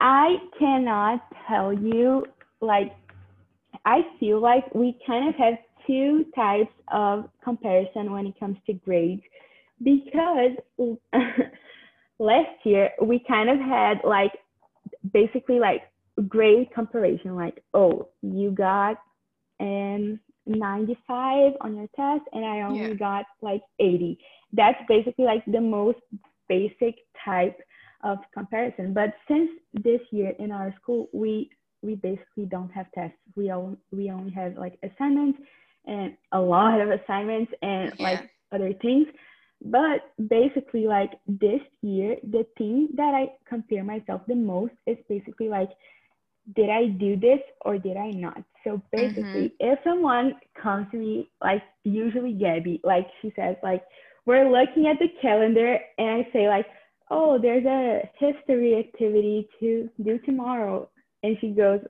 [0.00, 2.26] I cannot tell you
[2.60, 2.94] like
[3.84, 5.54] I feel like we kind of have
[5.86, 9.22] two types of comparison when it comes to grades
[9.82, 10.52] because
[12.18, 14.32] last year we kind of had like
[15.12, 15.82] basically like
[16.28, 18.96] grade comparison like oh you got
[19.60, 22.94] an 95 on your test and I only yeah.
[22.94, 24.18] got like 80
[24.52, 25.98] that's basically like the most
[26.48, 27.60] basic type
[28.02, 31.50] of comparison but since this year in our school we
[31.82, 33.16] we basically don't have tests.
[33.36, 35.38] We only we only have like assignments
[35.86, 38.10] and a lot of assignments and yeah.
[38.10, 39.06] like other things.
[39.64, 45.48] But basically, like this year, the thing that I compare myself the most is basically
[45.48, 45.70] like,
[46.54, 48.42] did I do this or did I not?
[48.64, 49.72] So basically, mm-hmm.
[49.72, 53.82] if someone comes to me, like usually Gabi, like she says, like,
[54.26, 56.66] we're looking at the calendar and I say, like,
[57.10, 60.88] oh, there's a history activity to do tomorrow
[61.22, 61.80] and she goes,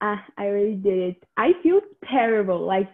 [0.00, 1.24] ah, I already did it.
[1.36, 2.60] I feel terrible.
[2.64, 2.88] Like,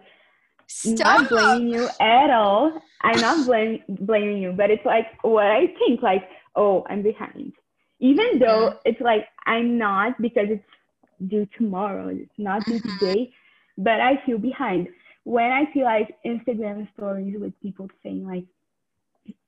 [0.69, 0.99] Stop.
[0.99, 2.73] not blaming you at all.
[3.03, 7.53] I'm not blame, blaming you, but it's like what I think, like, oh, I'm behind.
[8.01, 8.79] Even though mm-hmm.
[8.85, 12.99] it's like I'm not because it's due tomorrow, it's not due mm-hmm.
[12.99, 13.33] today,
[13.79, 14.89] but I feel behind.
[15.25, 18.45] When I see like Instagram stories with people saying like,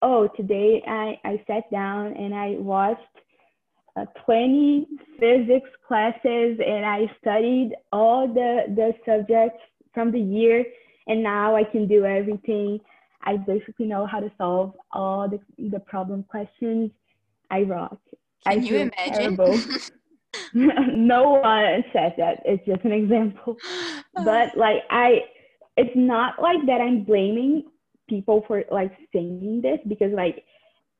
[0.03, 3.03] oh, today I, I sat down and I watched
[3.97, 4.87] uh, 20
[5.19, 9.61] physics classes and I studied all the, the subjects
[9.93, 10.65] from the year
[11.09, 12.81] and now I can do everything.
[13.23, 16.91] I basically know how to solve all the, the problem questions.
[17.51, 17.99] I rock.
[18.47, 19.37] Can I you imagine?
[20.55, 22.43] no one said that.
[22.45, 23.57] It's just an example.
[24.15, 25.21] But like I
[25.77, 27.63] it's not like that I'm blaming
[28.09, 30.43] people for like saying this because like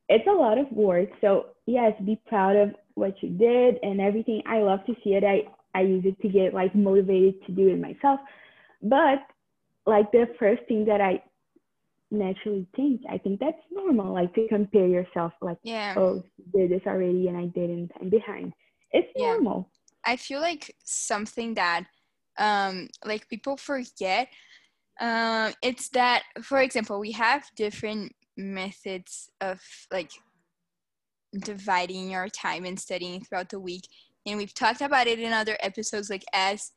[0.09, 1.09] it's a lot of work.
[1.21, 4.43] So yes, be proud of what you did and everything.
[4.47, 5.25] I love to see it.
[5.25, 8.21] I I use it to get like motivated to do it myself.
[8.83, 9.19] But
[9.89, 11.23] like the first thing that I
[12.11, 15.95] naturally think, I think that's normal, like to compare yourself, like, yeah.
[15.97, 16.23] oh,
[16.55, 18.53] did this already and I didn't, I'm behind.
[18.93, 19.33] It's yeah.
[19.33, 19.71] normal.
[20.05, 21.85] I feel like something that
[22.39, 24.29] um like people forget
[25.01, 29.61] um it's that for example we have different methods of
[29.93, 30.11] like
[31.41, 33.83] dividing your time and studying throughout the week
[34.25, 36.71] and we've talked about it in other episodes like as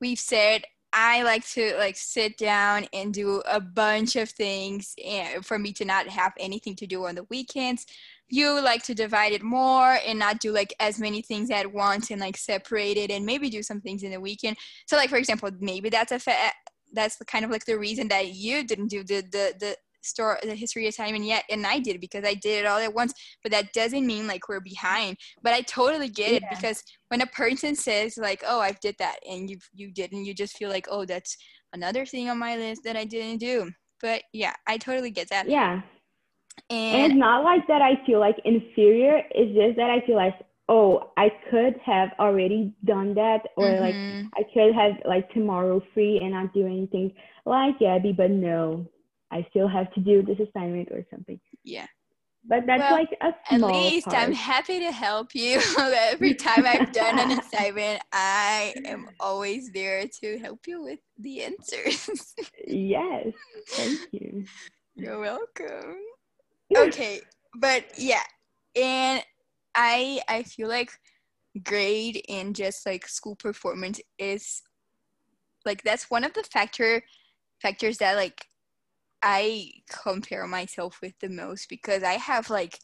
[0.00, 0.64] we've said
[0.94, 5.72] i like to like sit down and do a bunch of things and for me
[5.72, 7.86] to not have anything to do on the weekends.
[8.28, 12.10] You like to divide it more and not do like as many things at once
[12.10, 14.56] and like separate it and maybe do some things in the weekend.
[14.86, 16.52] So like for example maybe that's a fa-
[16.92, 20.54] that's kind of like the reason that you didn't do the the the store the
[20.54, 23.52] history of assignment yet and i did because i did it all at once but
[23.52, 26.36] that doesn't mean like we're behind but i totally get yeah.
[26.36, 30.24] it because when a person says like oh i did that and you you didn't
[30.24, 31.36] you just feel like oh that's
[31.72, 35.48] another thing on my list that i didn't do but yeah i totally get that
[35.48, 35.80] yeah
[36.70, 40.16] and, and it's not like that i feel like inferior it's just that i feel
[40.16, 40.34] like
[40.68, 43.82] oh i could have already done that or mm-hmm.
[43.82, 47.12] like i could have like tomorrow free and not do anything
[47.46, 48.86] like Gabi but no
[49.32, 51.40] i still have to do this assignment or something.
[51.62, 51.86] Yeah.
[52.46, 54.18] But that's well, like a small at least part.
[54.18, 55.60] i'm happy to help you.
[55.78, 61.42] Every time i've done an assignment i am always there to help you with the
[61.42, 62.34] answers.
[62.66, 63.26] Yes.
[63.68, 64.44] Thank you.
[64.96, 65.96] You're welcome.
[66.76, 67.20] Okay
[67.56, 68.22] but yeah
[68.74, 69.22] and
[69.74, 70.90] I I feel like
[71.62, 74.62] grade and just like school performance is
[75.64, 77.02] like that's one of the factor
[77.62, 78.46] factors that like
[79.24, 82.78] I compare myself with the most because I have like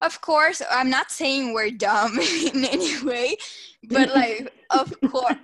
[0.00, 2.18] of course I'm not saying we're dumb
[2.54, 3.36] in any way
[3.84, 5.36] but like of course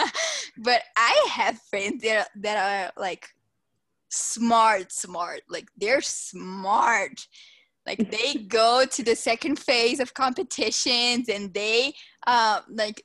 [0.58, 3.28] but I have friends that that are like
[4.08, 7.26] smart smart like they're smart
[7.86, 11.92] like they go to the second phase of competitions and they
[12.26, 13.02] uh, like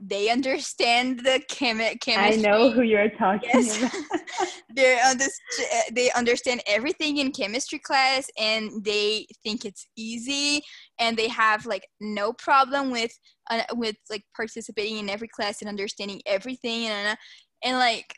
[0.00, 2.48] they understand the chemi- chemistry.
[2.48, 3.78] I know who you're talking yes.
[3.78, 4.48] about.
[4.74, 10.62] they understand they understand everything in chemistry class and they think it's easy
[10.98, 13.12] and they have like no problem with
[13.50, 17.18] uh, with like participating in every class and understanding everything and
[17.64, 18.14] and like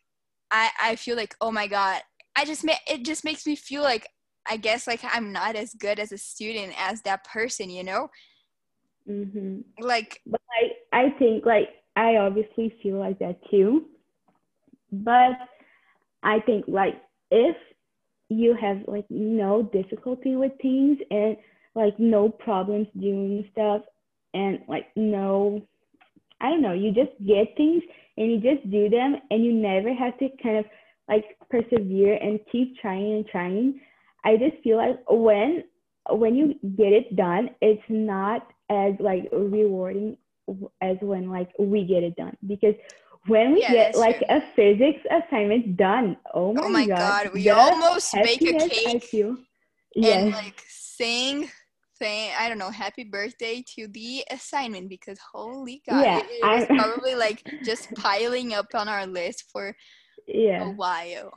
[0.51, 2.03] I I feel like oh my god
[2.37, 4.07] I just ma- it just makes me feel like
[4.49, 8.11] I guess like I'm not as good as a student as that person, you know?
[9.09, 9.61] Mm-hmm.
[9.81, 10.41] Like, but
[10.93, 13.87] I, I think like I obviously feel like that too.
[14.91, 15.33] But
[16.23, 17.57] I think like if
[18.29, 21.37] you have like no difficulty with things and
[21.75, 23.83] like no problems doing stuff
[24.35, 25.63] and like no
[26.41, 27.83] I don't know, you just get things
[28.17, 30.65] and you just do them and you never have to kind of
[31.09, 33.81] like persevere and keep trying and trying.
[34.25, 35.65] I just feel like when
[36.11, 40.17] when you get it done, it's not as like rewarding
[40.81, 42.75] as when like we get it done because
[43.29, 44.27] when we yeah, get like true.
[44.31, 48.69] a physics assignment done, oh, oh my, oh my god, god, we almost make a
[48.69, 49.15] cake.
[49.95, 50.23] Yes.
[50.23, 51.51] and like sing
[52.01, 56.71] saying I don't know happy birthday to the assignment because holy god, yeah, it, it
[56.71, 59.77] was probably like just piling up on our list for
[60.27, 60.65] yeah.
[60.65, 61.33] a while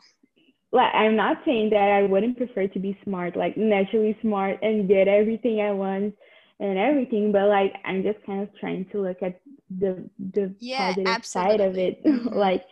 [0.76, 4.90] like I'm not saying that I wouldn't prefer to be smart, like naturally smart and
[4.90, 6.14] get everything I want
[6.60, 9.40] and everything, but like I'm just kind of trying to look at
[9.80, 11.58] the the yeah, positive absolutely.
[11.58, 12.04] side of it.
[12.06, 12.36] Mm-hmm.
[12.36, 12.64] like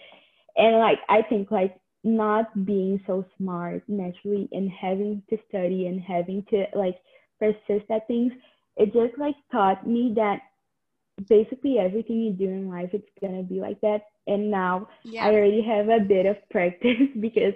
[0.58, 6.02] and like I think like not being so smart naturally and having to study and
[6.02, 6.98] having to like
[7.40, 8.34] persist at things,
[8.76, 10.42] it just like taught me that
[11.30, 14.02] basically everything you do in life it's gonna be like that.
[14.28, 15.26] And now yeah.
[15.26, 17.54] I already have a bit of practice because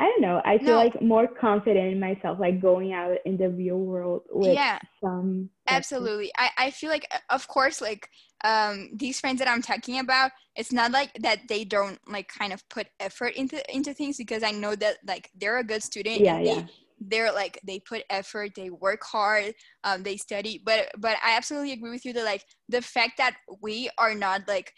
[0.00, 0.40] I don't know.
[0.46, 0.76] I feel no.
[0.76, 5.50] like more confident in myself, like going out in the real world with yeah, some.
[5.68, 6.32] Absolutely.
[6.38, 8.08] I, I feel like, uh, of course, like
[8.42, 12.54] um, these friends that I'm talking about, it's not like that they don't like kind
[12.54, 16.20] of put effort into into things because I know that like they're a good student.
[16.20, 16.62] Yeah, yeah.
[16.98, 21.72] they're like they put effort they work hard um, they study but but i absolutely
[21.72, 24.74] agree with you that like the fact that we are not like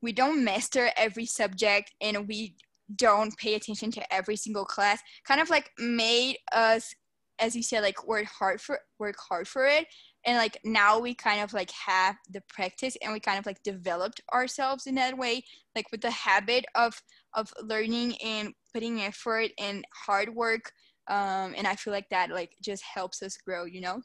[0.00, 2.54] we don't master every subject and we
[2.94, 6.94] don't pay attention to every single class kind of like made us
[7.38, 9.86] as you said like work hard for work hard for it.
[10.24, 13.62] And like now we kind of like have the practice and we kind of like
[13.62, 17.00] developed ourselves in that way like with the habit of
[17.34, 20.72] of learning and putting effort and hard work
[21.08, 24.00] um and i feel like that like just helps us grow you know?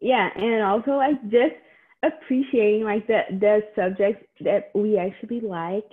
[0.00, 1.54] Yeah and also like just
[2.02, 5.84] appreciating like the the subjects that we actually like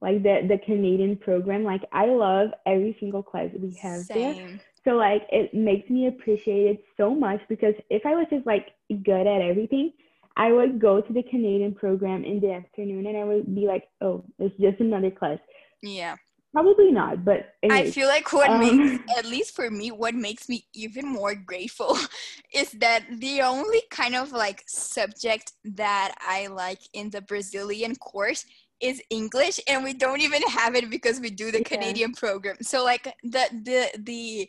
[0.00, 4.36] like the the canadian program like i love every single class we have Same.
[4.36, 8.46] there so like it makes me appreciate it so much because if I was just
[8.46, 8.68] like
[9.04, 9.92] good at everything,
[10.36, 13.88] I would go to the Canadian program in the afternoon and I would be like,
[14.00, 15.38] oh, it's just another class.
[15.82, 16.16] Yeah.
[16.54, 20.14] Probably not, but anyways, I feel like what um, makes, at least for me, what
[20.14, 21.98] makes me even more grateful
[22.54, 28.46] is that the only kind of like subject that I like in the Brazilian course
[28.80, 31.64] is English, and we don't even have it because we do the yeah.
[31.64, 32.56] Canadian program.
[32.62, 34.48] So like the the the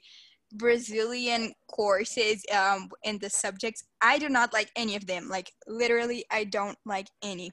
[0.54, 5.30] Brazilian courses um, and the subjects, I do not like any of them.
[5.30, 7.52] Like literally, I don't like any.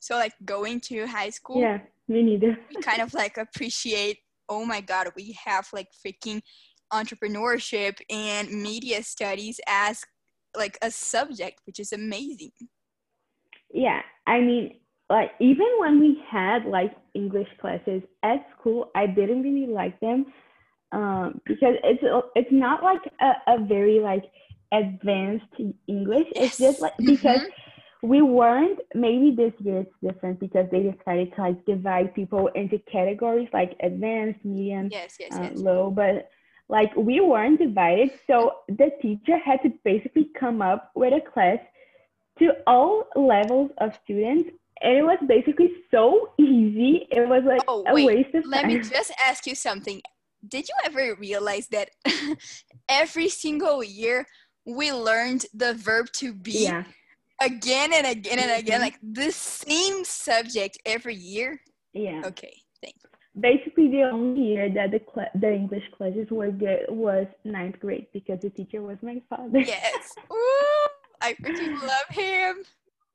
[0.00, 2.58] So like going to high school, yeah, me neither.
[2.74, 4.18] we kind of like appreciate.
[4.48, 6.40] Oh my god, we have like freaking
[6.92, 10.02] entrepreneurship and media studies as
[10.56, 12.52] like a subject, which is amazing.
[13.70, 14.76] Yeah, I mean,
[15.10, 20.26] like even when we had like English classes at school, I didn't really like them
[20.92, 22.02] um, because it's
[22.34, 24.24] it's not like a, a very like
[24.72, 25.46] advanced
[25.86, 26.26] English.
[26.34, 26.46] Yes.
[26.46, 28.08] It's just like because mm-hmm.
[28.08, 28.80] we weren't.
[28.94, 33.76] Maybe this year it's different because they decided to like divide people into categories like
[33.82, 35.58] advanced, medium, yes, yes, uh, yes.
[35.58, 35.90] low.
[35.90, 36.28] But
[36.68, 41.58] like we weren't divided, so the teacher had to basically come up with a class
[42.38, 44.50] to all levels of students
[44.80, 47.06] and it was basically so easy.
[47.10, 48.50] It was like oh, a wait, waste of time.
[48.50, 50.00] Let me just ask you something
[50.46, 51.90] did you ever realize that
[52.88, 54.26] every single year
[54.64, 56.84] we learned the verb to be yeah.
[57.40, 58.82] again and again and again, mm-hmm.
[58.82, 61.60] like the same subject every year?
[61.92, 62.22] Yeah.
[62.24, 63.04] Okay, thanks.
[63.38, 68.06] Basically, the only year that the cl- the English classes were good was ninth grade
[68.12, 69.60] because the teacher was my father.
[69.60, 70.14] Yes.
[70.32, 70.88] Ooh,
[71.20, 72.64] I freaking love him.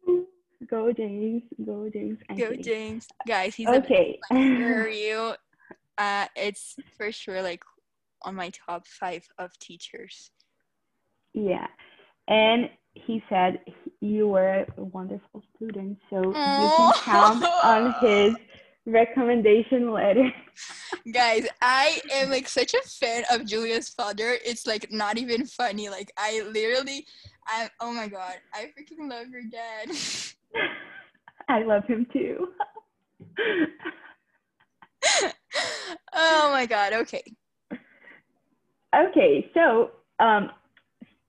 [0.70, 2.20] Go James, go James.
[2.30, 2.64] I'm go kidding.
[2.64, 3.56] James, guys.
[3.56, 4.20] He's okay.
[4.30, 5.34] For you,
[5.98, 7.64] uh, it's for sure like
[8.22, 10.32] on my top five of teachers.
[11.34, 11.68] Yeah,
[12.28, 13.60] and he said
[14.02, 16.62] you were a wonderful student, so Aww.
[16.62, 18.36] you can count on his
[18.86, 20.32] recommendation letter.
[21.12, 24.38] Guys, I am like such a fan of Julia's father.
[24.46, 25.90] It's like not even funny.
[25.90, 27.06] Like I literally,
[27.48, 29.96] I oh my god, I freaking love your dad.
[31.50, 32.48] I love him too
[36.14, 36.94] oh my god.
[36.94, 37.24] Okay.
[38.96, 40.52] Okay, so um,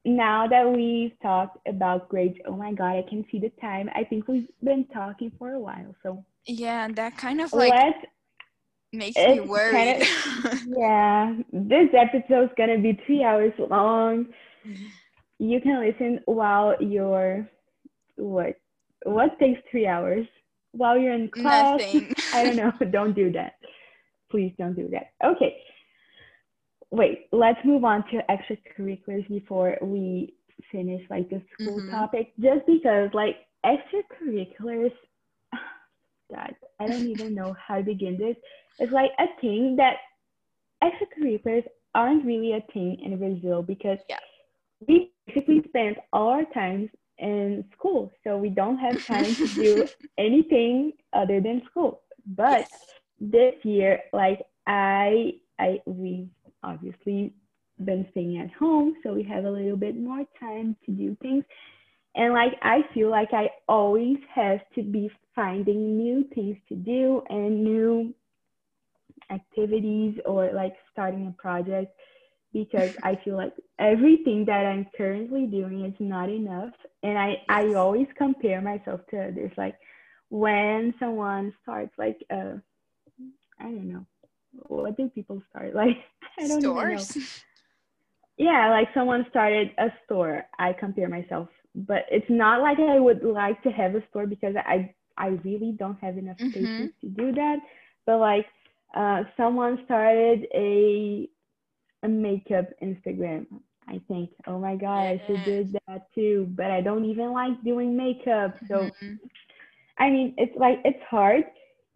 [0.04, 3.88] now that we've talked about grades, oh my god, I can see the time.
[3.94, 8.06] I think we've been talking for a while, so yeah, that kind of like Let's,
[8.92, 9.72] makes me worried.
[9.72, 14.26] Kind of, yeah, this episode's gonna be three hours long.
[15.38, 17.48] You can listen while you're
[18.16, 18.56] what?
[19.04, 20.26] What takes three hours?
[20.72, 21.80] While you're in class?
[21.80, 22.14] Nothing.
[22.34, 22.72] I don't know.
[22.90, 23.54] don't do that
[24.34, 25.12] please don't do that.
[25.24, 25.56] Okay.
[26.90, 30.34] Wait, let's move on to extracurriculars before we
[30.72, 31.90] finish like the school mm-hmm.
[31.90, 32.32] topic.
[32.40, 34.92] Just because like extracurriculars,
[36.32, 38.36] God, I don't even know how to begin this.
[38.80, 39.98] It's like a thing that
[40.82, 44.18] extracurriculars aren't really a thing in Brazil because yeah.
[44.88, 48.12] we basically spend all our time in school.
[48.24, 49.88] So we don't have time to do
[50.18, 52.02] anything other than school.
[52.26, 52.84] But yes
[53.20, 56.28] this year, like I, I, we
[56.62, 57.32] obviously
[57.84, 61.44] been staying at home, so we have a little bit more time to do things.
[62.14, 67.22] And like I feel like I always have to be finding new things to do
[67.28, 68.14] and new
[69.30, 71.98] activities or like starting a project
[72.54, 76.72] because I feel like everything that I'm currently doing is not enough.
[77.02, 79.50] And I, I always compare myself to others.
[79.58, 79.74] Like
[80.30, 82.62] when someone starts like a
[83.60, 84.06] I don't know.
[84.52, 85.74] What do people start?
[85.82, 85.98] Like
[86.38, 87.16] I don't Stores?
[87.16, 87.22] know.
[88.36, 90.42] Yeah, like someone started a store.
[90.58, 94.56] I compare myself, but it's not like I would like to have a store because
[94.56, 96.86] I I really don't have enough space mm-hmm.
[97.00, 97.58] to do that.
[98.06, 98.46] But like
[98.92, 101.28] uh, someone started a
[102.04, 103.46] a makeup Instagram.
[103.88, 106.48] I think, oh my god, I should do that too.
[106.56, 108.56] But I don't even like doing makeup.
[108.68, 109.20] So Mhm.
[109.98, 111.44] I mean, it's like it's hard.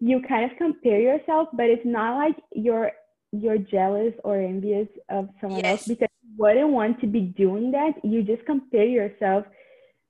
[0.00, 2.92] You kind of compare yourself, but it's not like you're
[3.32, 7.92] you're jealous or envious of someone else because you wouldn't want to be doing that.
[8.04, 9.44] You just compare yourself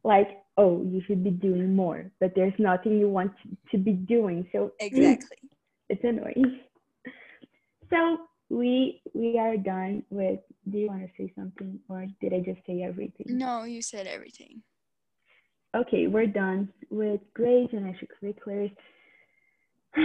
[0.05, 0.29] like,
[0.59, 4.49] oh, you should be doing more, but there's nothing you want to, to be doing.
[4.53, 5.39] So Exactly.
[5.89, 6.61] it's annoying.
[7.91, 8.19] So
[8.51, 10.41] we we are done with
[10.71, 13.27] do you want to say something or did I just say everything?
[13.29, 14.63] No, you said everything.
[15.77, 18.73] okay, we're done with grades and extracurriculars.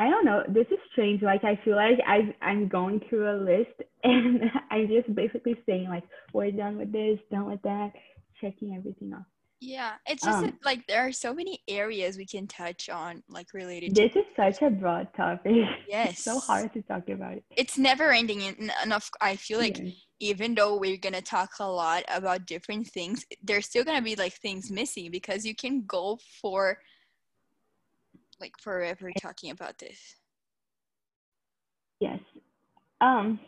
[0.00, 0.44] I don't know.
[0.48, 1.22] This is strange.
[1.22, 5.88] Like I feel like I I'm going through a list and I'm just basically saying
[5.88, 7.92] like we're done with this, done with that,
[8.40, 9.26] checking everything off.
[9.60, 13.22] Yeah, it's just Um, that, like there are so many areas we can touch on,
[13.28, 15.52] like related This to is such a broad topic.
[15.88, 16.10] yes.
[16.12, 17.44] It's so hard to talk about it.
[17.56, 18.72] It's never ending, and
[19.20, 19.90] I feel like Yeah.
[20.20, 24.34] even though we're gonna talk a lot about different things, there's still gonna be like
[24.34, 26.78] things missing because you can go for
[28.40, 30.14] like forever talking about this.
[32.00, 32.20] Yes.
[33.00, 33.40] Um.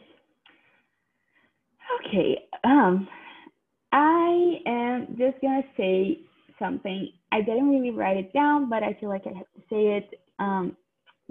[2.05, 2.49] Okay.
[2.65, 3.07] Um.
[3.93, 6.21] I am just gonna say
[6.59, 7.13] something.
[7.33, 10.21] I didn't really write it down, but I feel like I have to say it.
[10.39, 10.77] Um,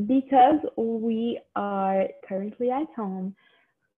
[0.06, 3.36] because we are currently at home,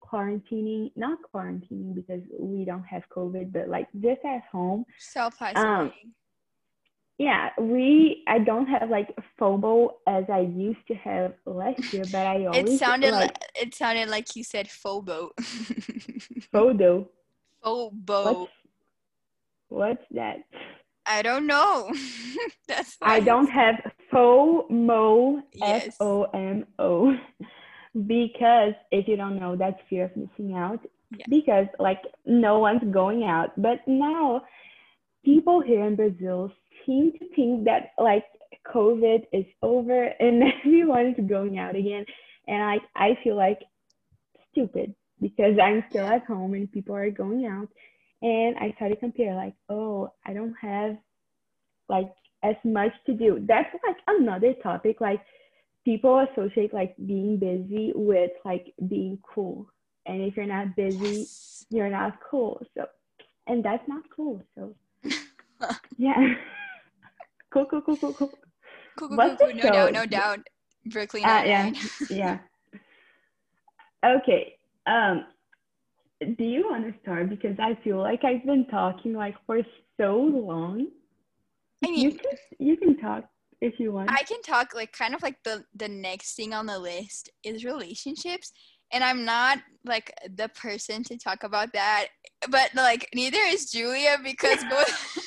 [0.01, 0.91] quarantining.
[0.95, 4.85] Not quarantining because we don't have COVID, but like just at home.
[4.97, 6.13] Self isolating.
[7.17, 8.23] Yeah, we.
[8.27, 12.75] I don't have like FOMO as I used to have last year, but I always
[12.75, 15.29] it sounded like like it sounded like you said phobo.
[16.51, 17.07] photo.
[17.63, 18.39] phobo.
[18.39, 18.51] What's,
[19.69, 20.37] what's that?
[21.05, 21.91] I don't know.
[22.67, 23.75] That's I don't have
[24.13, 25.87] FOMO, Yes.
[25.87, 27.15] F O M O,
[28.07, 30.79] because if you don't know, that's fear of missing out.
[31.17, 31.25] Yeah.
[31.29, 34.43] Because like no one's going out, but now
[35.25, 36.51] people here in Brazil
[36.85, 38.25] seem to think that like
[38.73, 42.05] COVID is over and everyone is going out again,
[42.47, 43.59] and I I feel like
[44.51, 47.69] stupid because I'm still at home and people are going out,
[48.21, 50.97] and I started to compare like oh I don't have
[51.89, 52.11] like
[52.43, 53.39] as much to do.
[53.47, 54.99] That's like another topic.
[55.01, 55.21] Like
[55.85, 59.67] people associate like being busy with like being cool.
[60.05, 61.65] And if you're not busy, Yes.
[61.69, 62.61] you're not cool.
[62.75, 62.85] So
[63.47, 64.43] and that's not cool.
[64.55, 64.75] So
[65.97, 66.15] yeah.
[67.51, 68.31] cool, cool, cool, cool, cool.
[68.97, 69.53] Cool, cool, cool, What's cool.
[69.53, 69.89] No doubt, show?
[69.91, 70.39] no doubt.
[70.85, 71.71] Brooklyn Ah, yeah.
[72.09, 72.39] Yeah.
[74.03, 74.55] Okay.
[74.85, 75.25] Um
[76.37, 77.29] do you want to start?
[77.29, 79.61] Because I feel like I've been talking like for
[79.99, 80.87] so long.
[81.83, 83.25] I you can you can talk
[83.59, 84.11] if you want.
[84.11, 87.65] I can talk like kind of like the the next thing on the list is
[87.65, 88.51] relationships,
[88.91, 92.07] and I'm not like the person to talk about that.
[92.49, 95.17] But like neither is Julia because both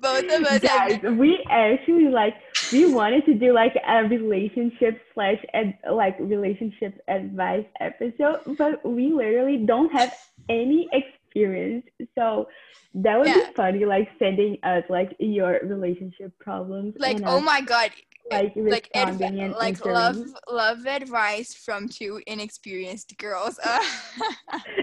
[0.00, 2.34] both of us have Guys, we actually like
[2.70, 9.12] we wanted to do like a relationship slash ad, like relationship advice episode, but we
[9.12, 10.10] literally don't have
[10.50, 11.84] any experience.
[12.16, 12.46] So
[12.94, 13.34] that would Yeah.
[13.34, 16.94] be funny, like sending us like your relationship problems.
[16.98, 17.90] like oh us, my god
[18.30, 20.18] like eh, like adv- and like love
[20.50, 23.58] love advice from two inexperienced girls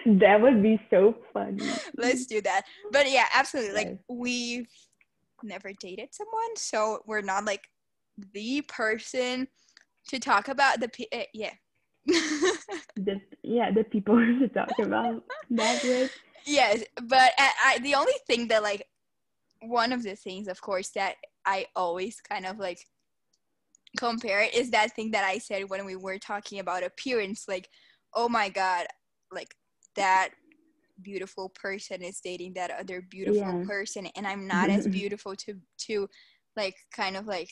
[0.05, 1.59] That would be so funny.
[1.97, 3.97] let's do that but yeah absolutely like Yes.
[4.09, 4.69] we've
[5.43, 7.61] never dated someone so we're not like
[8.33, 9.47] the person
[10.07, 11.53] to talk about the pe- uh, yeah
[12.97, 16.11] The yeah, the people to talk about that with.
[16.45, 18.85] yes but I, I the only thing that like
[19.61, 22.79] one of the things of course that i always kind of like
[23.97, 27.67] compare it is that thing that i said when we were talking about appearance like
[28.13, 28.85] oh my god
[29.31, 29.55] like
[29.95, 30.29] that
[31.01, 33.63] beautiful person is dating that other beautiful Yeah.
[33.65, 36.07] person and i'm not as beautiful to to
[36.55, 37.49] like kind of like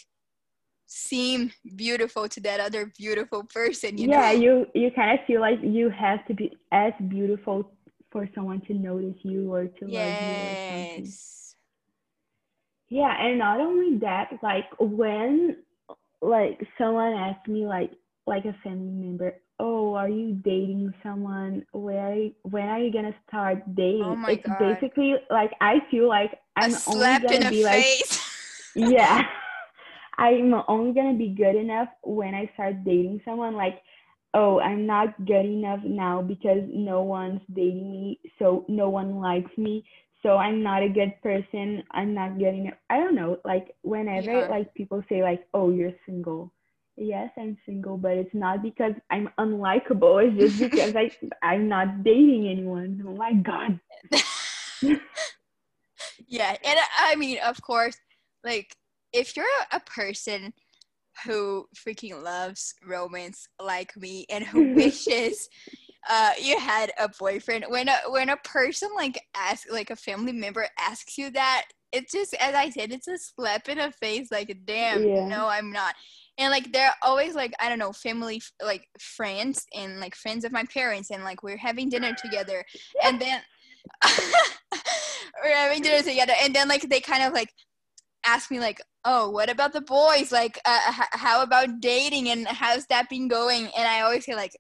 [0.86, 5.42] seem beautiful to that other beautiful person you yeah, know you you kind of feel
[5.42, 7.72] like you have to be as beautiful
[8.12, 11.56] for someone to notice you or to love you yes
[12.90, 15.58] Yeah, and not only that, like when
[16.22, 17.92] like someone asked me like
[18.28, 21.66] like a family member, "Oh, are you dating someone?
[21.72, 24.58] Where when are you gonna start dating?" Oh my it's God.
[24.60, 27.86] basically like I feel like i'm only slap gonna be like
[28.76, 29.22] yeah
[30.18, 33.82] i'm only gonna be good enough when i start dating someone like
[34.34, 39.56] oh i'm not good enough now because no one's dating me so no one likes
[39.58, 39.84] me
[40.22, 44.46] so i'm not a good person i'm not good enough i don't know like whenever
[44.46, 44.48] Yeah.
[44.50, 46.52] like people say like oh you're single
[46.98, 50.24] yes, I'm single, but it's not because I'm unlikable.
[50.24, 51.12] It's just because I
[51.46, 53.04] I'm not dating anyone.
[53.08, 53.80] Oh my god.
[56.28, 57.98] yeah, and I mean, of course,
[58.44, 58.76] like
[59.14, 60.54] if you're a person
[61.26, 65.48] who freaking loves romance like me and who wishes
[66.10, 70.32] uh you had a boyfriend when a when a person like ask like a family
[70.32, 74.32] member asks you that it's just as i said it's a slap in the face
[74.32, 75.28] like damn yeah.
[75.28, 75.96] no i'm not.
[76.40, 80.52] And like they're always like i don't know family like friends and like friends of
[80.52, 82.66] my parents and like we're having dinner together.
[83.04, 83.40] And then
[85.44, 86.34] we're having dinner together.
[86.42, 87.54] And then like they kind of like
[88.26, 90.32] ask me like oh what about the boys?
[90.32, 92.30] Like uh, h- how about dating?
[92.30, 93.66] And how's that been going?
[93.66, 94.56] And i always say like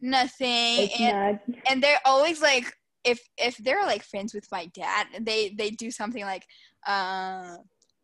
[0.00, 0.84] nothing.
[0.84, 1.56] It's and not.
[1.68, 2.72] and they're always like
[3.04, 6.46] if if they're like friends with my dad they they do something like
[6.86, 7.56] uh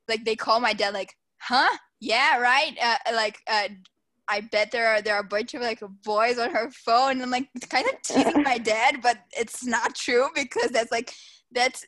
[0.08, 1.76] like they call my dad like huh?
[2.00, 2.76] Yeah right?
[2.82, 3.68] Uh, like uh
[4.30, 7.12] I bet there are there are a bunch of like boys on her phone.
[7.12, 11.12] And I'm like kind of teasing my dad, but it's not true because that's like
[11.52, 11.84] that's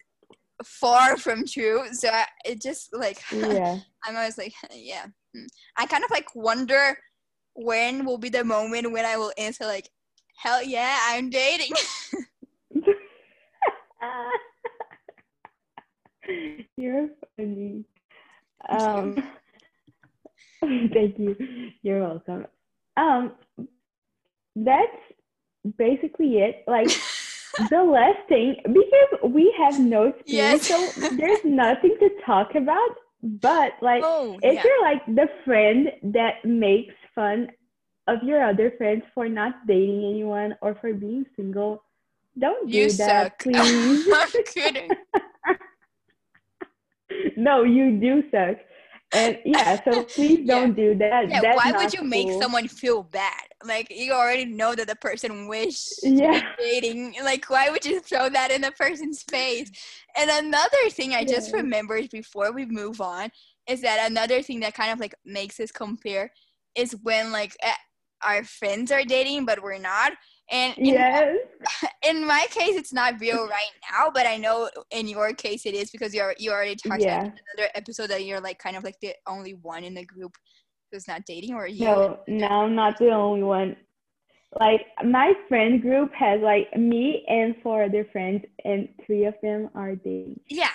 [0.65, 1.85] far from true.
[1.93, 3.79] So I, it just like yeah.
[4.05, 5.07] I'm always like yeah.
[5.35, 5.47] Hmm.
[5.77, 6.97] I kind of like wonder
[7.55, 9.89] when will be the moment when I will answer like
[10.37, 11.73] hell yeah I'm dating.
[16.77, 17.85] You're funny.
[18.69, 19.17] Um,
[20.61, 21.37] thank you.
[21.83, 22.47] You're welcome.
[22.97, 23.33] Um,
[24.55, 24.97] that's
[25.79, 26.65] basically it.
[26.67, 26.89] Like
[27.71, 30.95] the last thing, because we have no experience, yes.
[30.95, 32.91] so there's nothing to talk about.
[33.23, 34.63] But like, oh, if yeah.
[34.65, 37.49] you're like the friend that makes fun
[38.09, 41.85] of your other friends for not dating anyone or for being single,
[42.39, 44.09] don't do you that, please.
[44.13, 44.91] I'm kidding.
[47.37, 48.57] no, you do suck.
[49.13, 50.85] And yeah, so please don't yeah.
[50.85, 51.29] do that.
[51.29, 52.09] Yeah, That's why would you cool.
[52.09, 53.43] make someone feel bad?
[53.65, 56.53] Like you already know that the person wished yeah.
[56.59, 57.17] dating.
[57.23, 59.71] Like why would you throw that in the person's face?
[60.17, 61.35] And another thing I yeah.
[61.35, 63.31] just remembered before we move on
[63.69, 66.33] is that another thing that kind of like makes us compare
[66.75, 67.73] is when like eh,
[68.25, 70.13] our friends are dating but we're not
[70.53, 71.37] and in, yes.
[72.09, 75.75] in my case, it's not real right now, but I know in your case it
[75.75, 77.23] is because you're you already talked yeah.
[77.23, 80.37] about another episode that you're like kind of like the only one in the group
[80.93, 81.87] who's not dating, or you?
[81.87, 83.77] No, no, I'm not the only one.
[84.61, 89.71] Like my friend group has like me and four other friends, and three of them
[89.75, 90.39] are dating.
[90.49, 90.69] Yeah.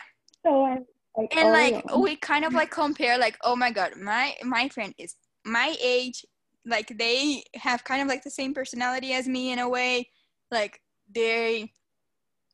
[0.43, 2.01] So I'm like, and like alone.
[2.01, 5.15] we kind of like compare like, oh my god, my my friend is
[5.45, 6.25] my age
[6.68, 10.09] like they have kind of like the same personality as me in a way.
[10.51, 11.72] Like they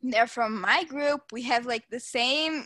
[0.01, 1.21] they're from my group.
[1.31, 2.65] We have like the same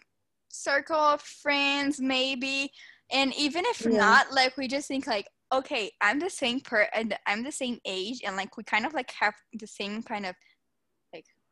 [0.50, 2.72] circle of friends maybe.
[3.12, 3.98] And even if yeah.
[3.98, 7.80] not like we just think like okay i'm the same per and i'm the same
[7.86, 8.22] age.
[8.26, 10.36] And like we kind of like have the same kind of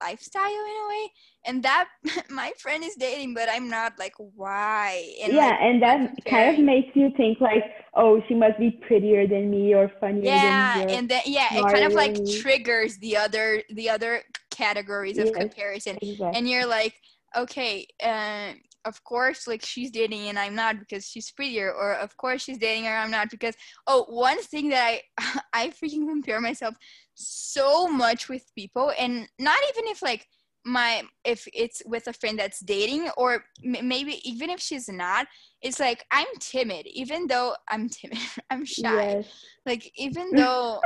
[0.01, 1.11] lifestyle in a way.
[1.45, 1.87] And that
[2.29, 5.13] my friend is dating but i'm not like why?
[5.23, 7.63] And yeah like, and that kind of makes you think like
[7.95, 11.47] oh she must be prettier than me or funnier yeah than me and then yeah
[11.51, 14.21] it kind of like triggers the other the other
[14.51, 15.97] categories of yes, comparison.
[16.01, 16.31] exactly.
[16.33, 16.95] and you're like
[17.35, 18.53] okay uh,
[18.85, 22.57] of course like she's dating and i'm not because she's prettier or of course she's
[22.57, 23.55] dating her i'm not because
[23.87, 26.75] oh one thing that i i freaking compare myself
[27.15, 30.27] so much with people and not even if like
[30.65, 35.27] my if it's with a friend that's dating or m- maybe even if she's not
[35.61, 38.17] it's like i'm timid even though i'm timid
[38.49, 38.81] i'm shy.
[39.15, 39.25] Yes.
[39.65, 40.81] like even though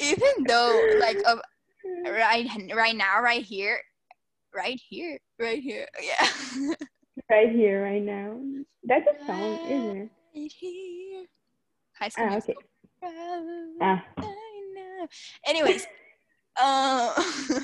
[0.00, 1.36] even though like uh,
[2.06, 3.78] right right now right here
[4.54, 6.28] right here right here yeah.
[7.30, 8.40] Right here right now.
[8.84, 10.10] That's a song isn't it?
[10.34, 11.24] Right here.
[11.98, 12.54] High school ah, okay
[13.04, 14.04] Ah.
[15.46, 15.86] Anyways,
[16.60, 17.12] uh,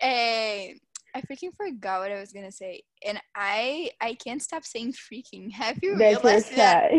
[0.00, 0.72] eh,
[1.14, 5.52] I freaking forgot what I was gonna say, and I I can't stop saying freaking.
[5.52, 6.90] Have you realized that?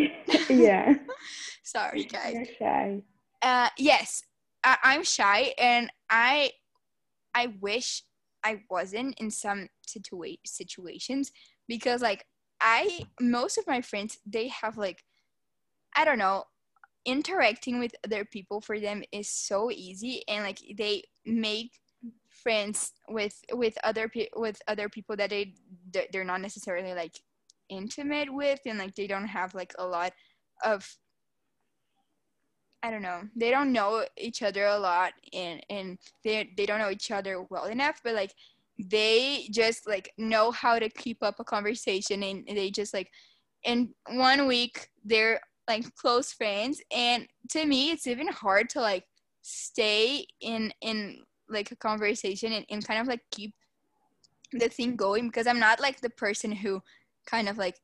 [0.50, 0.96] yeah.
[1.64, 2.34] Sorry, guys.
[2.34, 3.02] You're shy.
[3.42, 4.24] Uh, yes,
[4.64, 6.52] I, I'm shy, and I
[7.34, 8.04] I wish
[8.44, 11.32] I wasn't in some situa- situations
[11.68, 12.26] because like
[12.62, 15.04] I most of my friends they have like
[15.96, 16.44] I don't know
[17.06, 21.72] interacting with other people for them is so easy and like they make
[22.30, 25.54] friends with with other pe- with other people that they
[26.12, 27.20] they're not necessarily like
[27.70, 30.12] intimate with and like they don't have like a lot
[30.64, 30.88] of
[32.84, 33.24] I don't know.
[33.36, 37.42] They don't know each other a lot and and they they don't know each other
[37.50, 38.34] well enough, but like
[38.78, 43.10] they just like know how to keep up a conversation and they just like
[43.64, 49.04] in one week they're like close friends and to me it's even hard to like
[49.42, 53.54] stay in in like a conversation and, and kind of like keep
[54.54, 56.82] the thing going because i'm not like the person who
[57.26, 57.80] kind of like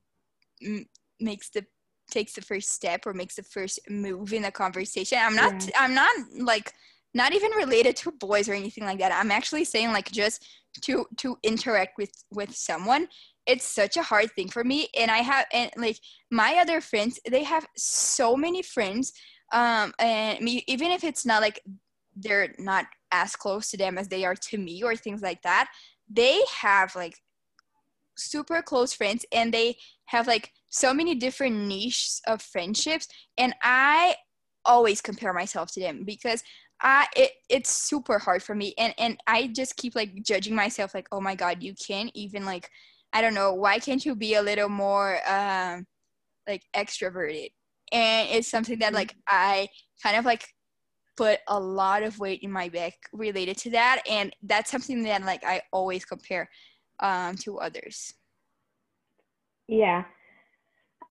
[0.63, 0.86] m-
[1.19, 1.65] makes the
[2.09, 5.71] takes the first step or makes the first move in the conversation i'm not yeah.
[5.79, 6.73] i'm not like
[7.13, 10.45] not even related to boys or anything like that i'm actually saying like just
[10.82, 13.07] to to interact with with someone
[13.45, 15.97] it's such a hard thing for me and i have and like
[16.29, 19.13] my other friends they have so many friends
[19.53, 21.59] um and me even if it's not like
[22.15, 25.69] they're not as close to them as they are to me or things like that
[26.09, 27.17] they have like
[28.17, 29.75] super close friends and they
[30.05, 34.15] have like so many different niches of friendships and i
[34.65, 36.43] always compare myself to them because
[36.81, 40.93] I it, it's super hard for me and and I just keep like judging myself
[40.93, 42.69] like oh my god you can't even like
[43.14, 45.86] I don't know why can't you be a little more um
[46.47, 47.49] like extroverted
[47.91, 49.68] and it's something that like I
[50.01, 50.47] kind of like
[51.18, 55.24] put a lot of weight in my back related to that and that's something that
[55.24, 56.49] like I always compare
[56.99, 58.14] um to others.
[59.68, 60.03] Yeah.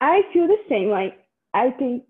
[0.00, 1.18] I feel the same like
[1.54, 2.04] I think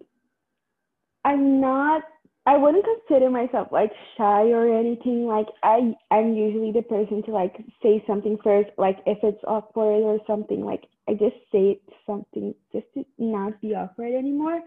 [1.24, 2.02] I'm not
[2.50, 5.24] I wouldn't consider myself like shy or anything.
[5.24, 8.70] Like I I'm usually the person to like say something first.
[8.76, 13.76] Like if it's awkward or something, like I just say something just to not be
[13.76, 14.62] awkward anymore.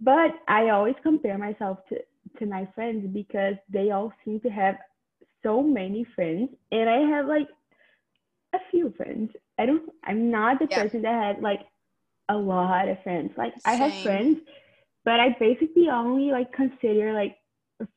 [0.00, 1.96] But I always compare myself to
[2.38, 4.76] to my friends because they all seem to have
[5.42, 7.48] so many friends and I have like
[8.54, 9.32] a few friends.
[9.58, 10.84] I don't I'm not the yeah.
[10.84, 11.62] person that had like
[12.28, 13.32] a lot of friends.
[13.36, 13.62] Like Same.
[13.64, 14.38] I have friends
[15.06, 17.36] but I basically only like consider like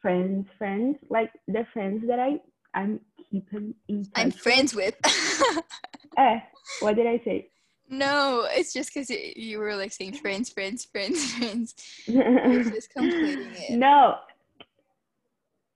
[0.02, 2.40] friends, friends, like the friends that I
[2.74, 4.96] I'm keeping in touch I'm friends with.
[6.18, 6.40] eh,
[6.82, 7.50] what did I say?
[7.90, 11.74] No, it's just because you were like saying friends, friends, friends, friends.
[12.06, 13.72] just completing it.
[13.72, 14.18] No,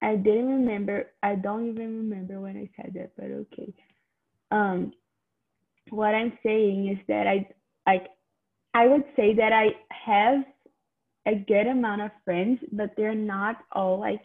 [0.04, 1.08] I didn't remember.
[1.24, 3.74] I don't even remember when I said that, but okay.
[4.52, 4.94] Um,
[5.90, 7.50] what I'm saying is that I
[7.88, 8.10] like
[8.76, 10.44] I would say that I have
[11.26, 14.22] a good amount of friends, but they're not all like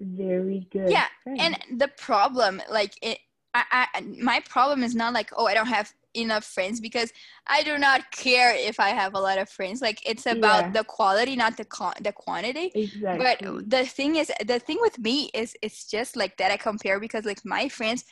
[0.00, 0.90] very good.
[0.90, 1.40] Yeah, friends.
[1.42, 3.18] and the problem, like it,
[3.54, 7.12] I, I, my problem is not like oh I don't have enough friends because
[7.46, 9.80] I do not care if I have a lot of friends.
[9.80, 10.70] Like it's about yeah.
[10.70, 12.70] the quality, not the con- the quantity.
[12.74, 13.24] Exactly.
[13.24, 17.00] But the thing is, the thing with me is it's just like that I compare
[17.00, 18.04] because like my friends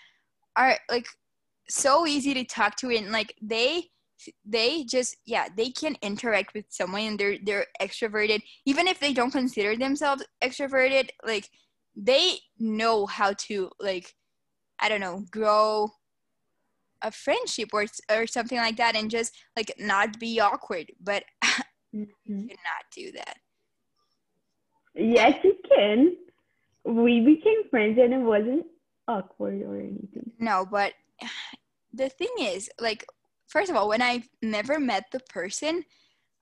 [0.56, 1.06] are like
[1.68, 3.90] so easy to talk to and like they
[4.44, 8.42] they just yeah they can interact with someone and they're they're extroverted.
[8.66, 11.48] Even if they don't consider themselves extroverted like
[11.96, 14.14] they know how to like
[14.80, 15.90] i don't know grow
[17.02, 20.92] a friendship or or something like that and just like not be awkward.
[21.00, 22.04] But mm-hmm.
[22.26, 23.36] you cannot do that.
[24.94, 26.16] Yes you can.
[26.84, 28.66] We became friends and it wasn't
[29.08, 30.30] awkward or anything.
[30.38, 30.92] No but
[31.92, 33.04] the thing is like
[33.50, 35.84] first of all, when I've never met the person,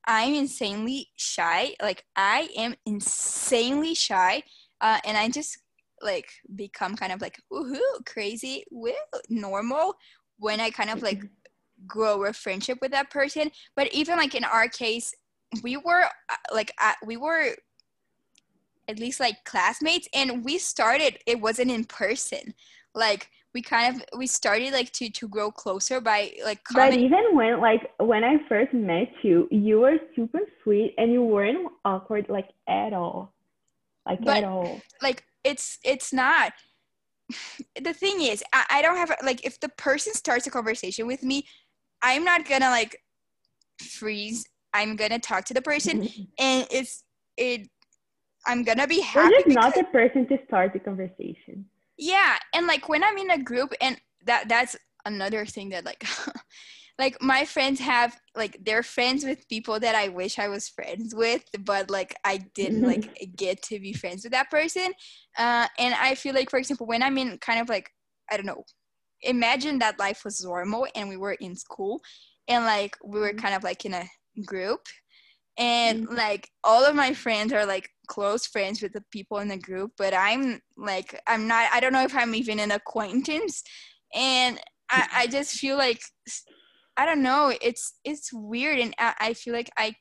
[0.06, 1.74] I'm insanely shy.
[1.82, 4.42] Like I am insanely shy,
[4.80, 5.58] uh, and I just
[6.00, 8.92] like become kind of like woohoo, crazy, woo,
[9.28, 9.94] normal
[10.38, 11.22] when I kind of like
[11.86, 13.50] grow a friendship with that person.
[13.74, 15.14] But even like in our case,
[15.62, 17.54] we were uh, like uh, we were
[18.86, 21.18] at least like classmates, and we started.
[21.26, 22.54] It wasn't in person.
[22.94, 27.24] Like we kind of we started like to to grow closer by like but even
[27.32, 32.26] when like when i first met you you were super sweet and you weren't awkward
[32.28, 33.32] like at all.
[34.06, 34.80] Like but, at all.
[35.02, 36.52] like it's it's not.
[37.80, 41.22] The thing is I, I don't have like if the person starts a conversation with
[41.22, 41.46] me
[42.02, 43.02] i'm not gonna like
[43.80, 44.46] freeze.
[44.74, 47.04] I'm gonna talk to the person and it's
[47.36, 47.68] it
[48.46, 51.64] i'm gonna be happy you're just not the person to start the conversation
[51.98, 56.04] yeah and like when i'm in a group and that that's another thing that like
[56.98, 61.14] like my friends have like they're friends with people that i wish i was friends
[61.14, 64.92] with but like i didn't like get to be friends with that person
[65.38, 67.90] uh, and i feel like for example when i'm in kind of like
[68.30, 68.64] i don't know
[69.22, 72.00] imagine that life was normal and we were in school
[72.46, 73.38] and like we were mm-hmm.
[73.38, 74.08] kind of like in a
[74.46, 74.80] group
[75.58, 76.16] and mm-hmm.
[76.16, 79.92] like all of my friends are like close friends with the people in the group
[79.96, 83.62] but i'm like i'm not i don't know if i'm even an acquaintance.
[84.14, 84.58] And
[84.90, 86.00] i, I just feel like
[86.96, 88.78] i don't know it's it's weird.
[88.78, 89.94] And I, feel like i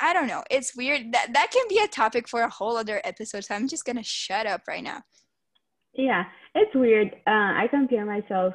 [0.00, 0.42] i don't know.
[0.50, 1.12] It's weird.
[1.12, 4.02] That that can be a topic for a whole other episode so i'm just gonna
[4.02, 5.02] shut up right now.
[5.94, 7.08] Yeah it's weird.
[7.26, 8.54] Uh, i compare myself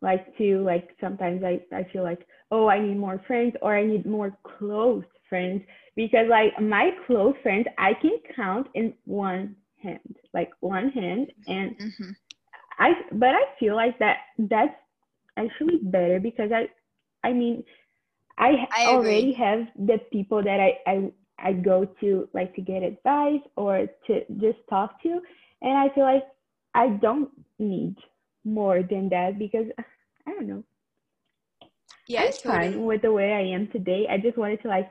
[0.00, 3.84] like to like sometimes i i feel like oh i need more friends or i
[3.86, 5.62] need more close friends
[5.96, 11.70] because like my close friends I can count in one hand, like one hand, and
[11.78, 12.10] mm-hmm.
[12.78, 14.74] I but I feel like that that's
[15.38, 16.68] actually better because I
[17.26, 17.64] I mean
[18.38, 22.82] I, I already have the people that I, I I go to like to get
[22.82, 25.20] advice or to just talk to
[25.62, 26.24] and I feel like
[26.74, 27.96] I don't need
[28.44, 29.66] more than that because
[30.26, 30.64] I don't know.
[32.08, 32.72] Yeah, I'm totally.
[32.72, 34.06] fine with the way I am today.
[34.10, 34.90] I just wanted to like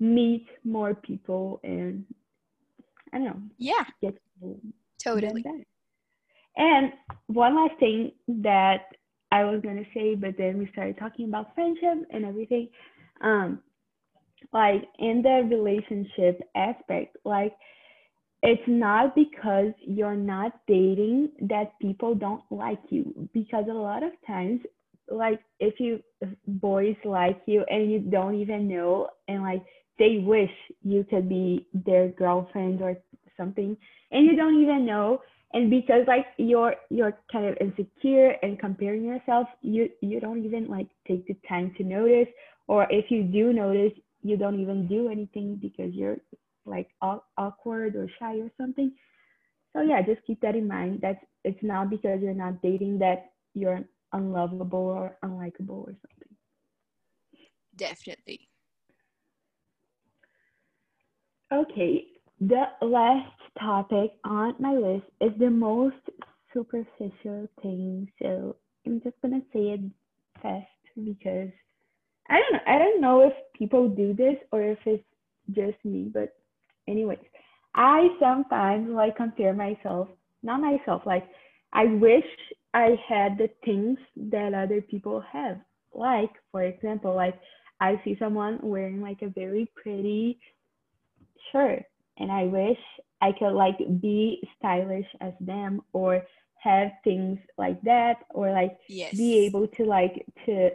[0.00, 2.04] meet more people and
[3.12, 3.42] I don't know.
[3.58, 3.84] Yeah.
[4.02, 4.18] Get
[5.02, 5.44] totally.
[6.56, 6.92] And
[7.26, 8.84] one last thing that
[9.30, 12.68] I was gonna say, but then we started talking about friendship and everything.
[13.20, 13.60] Um,
[14.52, 17.52] like in the relationship aspect, like
[18.42, 24.12] it's not because you're not dating that people don't like you because a lot of
[24.26, 24.60] times
[25.10, 29.62] like if you if boys like you and you don't even know and like
[30.00, 30.50] they wish
[30.82, 32.96] you could be their girlfriend or
[33.36, 33.76] something
[34.10, 35.20] and you don't even know.
[35.52, 40.68] And because like you're you're kind of insecure and comparing yourself you you don't even
[40.68, 42.28] like take the time to notice.
[42.66, 43.92] Or if you do notice
[44.22, 46.18] you don't even do anything because you're
[46.64, 48.92] like awkward or shy or something.
[49.74, 51.00] So yeah just keep that in mind.
[51.02, 53.80] That it's not because you're not dating that you're
[54.12, 56.34] unlovable or unlikable or something.
[57.76, 58.49] Definitely
[61.52, 62.04] okay
[62.40, 65.96] the last topic on my list is the most
[66.54, 68.10] superficial thing.
[68.20, 69.80] So I'm just gonna say it
[70.42, 70.66] fast
[71.04, 71.50] because
[72.28, 72.60] I don't know.
[72.66, 75.04] I don't know if people do this or if it's
[75.50, 76.10] just me.
[76.12, 76.34] But
[76.88, 77.18] anyways,
[77.74, 80.08] I sometimes like compare myself,
[80.42, 81.02] not myself.
[81.04, 81.28] Like
[81.74, 82.24] I wish
[82.72, 85.58] I had the things that other people have.
[85.92, 87.38] Like for example, like
[87.80, 90.38] I see someone wearing like a very pretty
[91.52, 91.84] shirt
[92.18, 92.78] and I wish
[93.20, 96.22] I could like be stylish as them or
[96.62, 99.16] have things like that or like yes.
[99.16, 100.70] be able to like to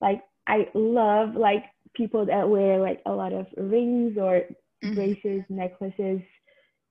[0.00, 4.42] like I love like people that wear like a lot of rings or
[4.82, 4.94] mm-hmm.
[4.94, 6.20] braces, necklaces,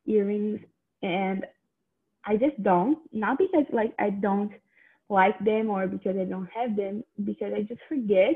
[0.05, 0.60] earrings
[1.01, 1.45] and
[2.26, 4.51] I just don't not because like I don't
[5.10, 8.36] like them or because I don't have them because I just forget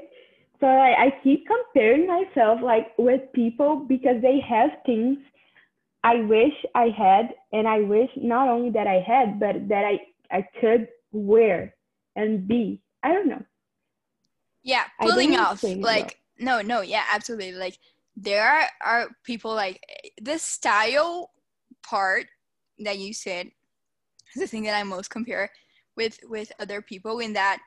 [0.63, 5.17] so I, I keep comparing myself like with people because they have things
[6.05, 9.99] I wish I had, and I wish not only that I had, but that I
[10.31, 11.75] I could wear
[12.15, 12.81] and be.
[13.03, 13.43] I don't know.
[14.63, 16.61] Yeah, pulling off like well.
[16.61, 17.51] no, no, yeah, absolutely.
[17.51, 17.77] Like
[18.15, 19.81] there are, are people like
[20.21, 21.31] the style
[21.85, 22.27] part
[22.79, 23.47] that you said
[24.33, 25.51] is the thing that I most compare
[25.97, 27.59] with with other people in that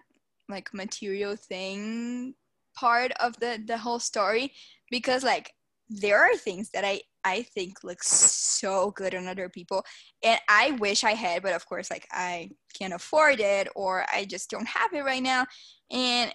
[0.49, 2.35] like material thing
[2.77, 4.53] part of the the whole story
[4.91, 5.53] because like
[5.89, 9.85] there are things that I I think looks so good on other people.
[10.23, 14.25] And I wish I had, but of course, like I can't afford it or I
[14.25, 15.45] just don't have it right now.
[15.91, 16.33] And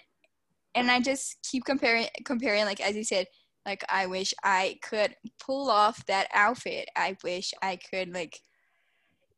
[0.74, 3.26] and I just keep comparing comparing like as you said,
[3.64, 6.88] like I wish I could pull off that outfit.
[6.96, 8.38] I wish I could like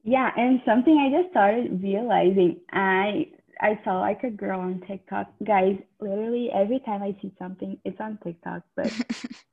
[0.02, 3.26] Yeah, and something I just started realizing, I
[3.60, 5.32] I saw like a girl on TikTok.
[5.44, 8.92] Guys, literally every time I see something, it's on TikTok, but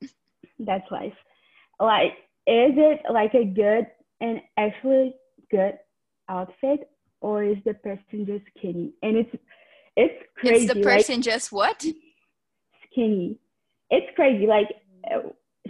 [0.58, 1.14] that's life.
[1.80, 2.12] Like
[2.46, 3.86] is it like a good
[4.20, 5.14] and actually
[5.50, 5.78] good
[6.28, 6.90] outfit
[7.20, 8.92] or is the person just skinny?
[9.02, 9.36] And it's
[9.96, 11.84] it's crazy it's the person like, just what?
[12.90, 13.38] Skinny.
[13.90, 14.68] It's crazy like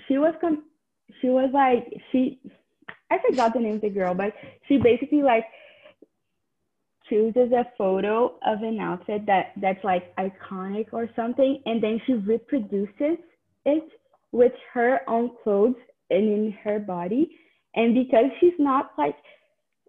[0.08, 0.64] she was com-
[1.20, 2.40] she was like she
[3.10, 4.32] i forgot the name of the girl but
[4.68, 5.44] she basically like
[7.08, 12.14] chooses a photo of an outfit that that's like iconic or something and then she
[12.14, 13.18] reproduces
[13.64, 13.88] it
[14.32, 15.76] with her own clothes
[16.10, 17.30] and in her body
[17.74, 19.16] and because she's not like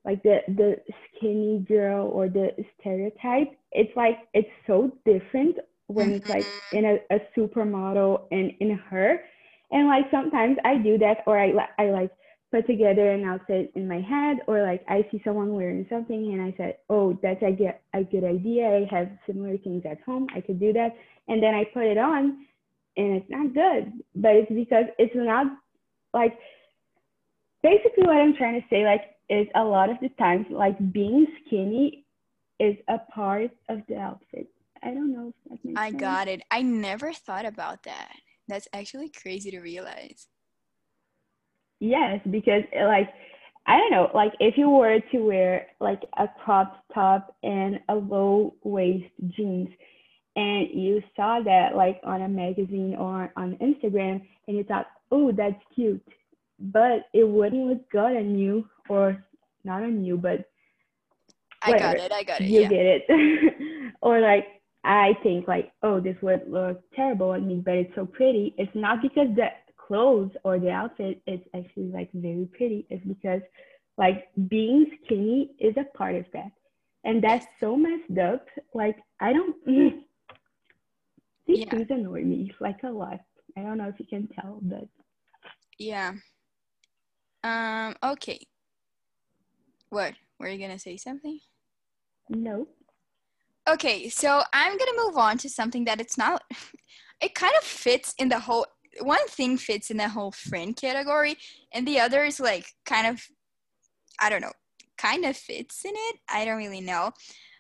[0.06, 0.76] like the the
[1.08, 2.50] skinny girl or the
[2.80, 5.58] stereotype it's like it's so different
[5.88, 6.78] when it's like mm-hmm.
[6.78, 9.20] in a, a supermodel and in her
[9.72, 12.12] and like sometimes i do that or i i like
[12.54, 16.42] put together an outfit in my head or like i see someone wearing something and
[16.42, 20.28] i said oh that's a good, a good idea i have similar things at home
[20.36, 20.90] i could do that
[21.28, 22.46] and then i put it on
[22.98, 25.48] and it's not good but it's because it's not
[26.14, 26.38] like
[27.64, 31.26] basically what I'm trying to say like is a lot of the times like being
[31.48, 32.06] skinny
[32.60, 34.48] is a part of the outfit.
[34.84, 36.02] I don't know if that makes I sense.
[36.02, 36.42] got it.
[36.52, 38.14] I never thought about that.
[38.48, 40.28] That's actually crazy to realize.
[41.84, 43.10] Yes, because eh, like
[43.68, 47.96] I don't know, like if you were to wear like a cropped top and a
[47.96, 49.68] low waist jeans
[50.38, 55.34] and you saw that like on a magazine or on Instagram and you thought, oh,
[55.34, 56.02] that's cute,
[56.58, 59.22] but it wouldn't look good on you or
[59.66, 60.50] not on you, but
[61.62, 62.14] I got it.
[62.14, 62.48] I got it.
[62.48, 62.70] You yeah.
[62.70, 63.94] get it.
[64.02, 64.48] or like
[64.86, 68.56] I think like, oh, this would look terrible on me, but it's so pretty.
[68.58, 69.48] It's not because the
[69.88, 72.86] clothes or the outfit is actually like very pretty.
[72.90, 73.42] It's because
[73.98, 76.52] like being skinny is a part of that.
[77.04, 78.48] And that's so messed up.
[78.74, 79.94] Like I don't these
[81.48, 81.70] yeah.
[81.70, 83.20] things annoy me like a lot.
[83.58, 84.88] I don't know if you can tell, but
[85.78, 86.14] yeah.
[87.44, 87.96] Um.
[88.04, 88.40] Okay.
[89.90, 90.14] What?
[90.40, 91.40] Were you gonna say something?
[92.30, 92.68] No.
[93.68, 96.44] Okay, so I'm gonna move on to something that it's not.
[97.22, 98.66] It kind of fits in the whole.
[99.02, 101.38] One thing fits in the whole friend category,
[101.74, 103.22] and the other is like kind of,
[104.20, 104.52] I don't know,
[104.98, 106.20] kind of fits in it.
[106.30, 107.12] I don't really know,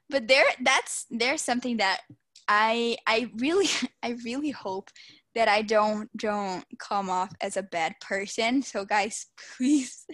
[0.10, 2.02] but there, that's there's something that
[2.48, 3.68] I I really
[4.04, 4.90] I really hope
[5.36, 8.62] that I don't don't come off as a bad person.
[8.62, 9.28] So guys,
[9.58, 10.06] please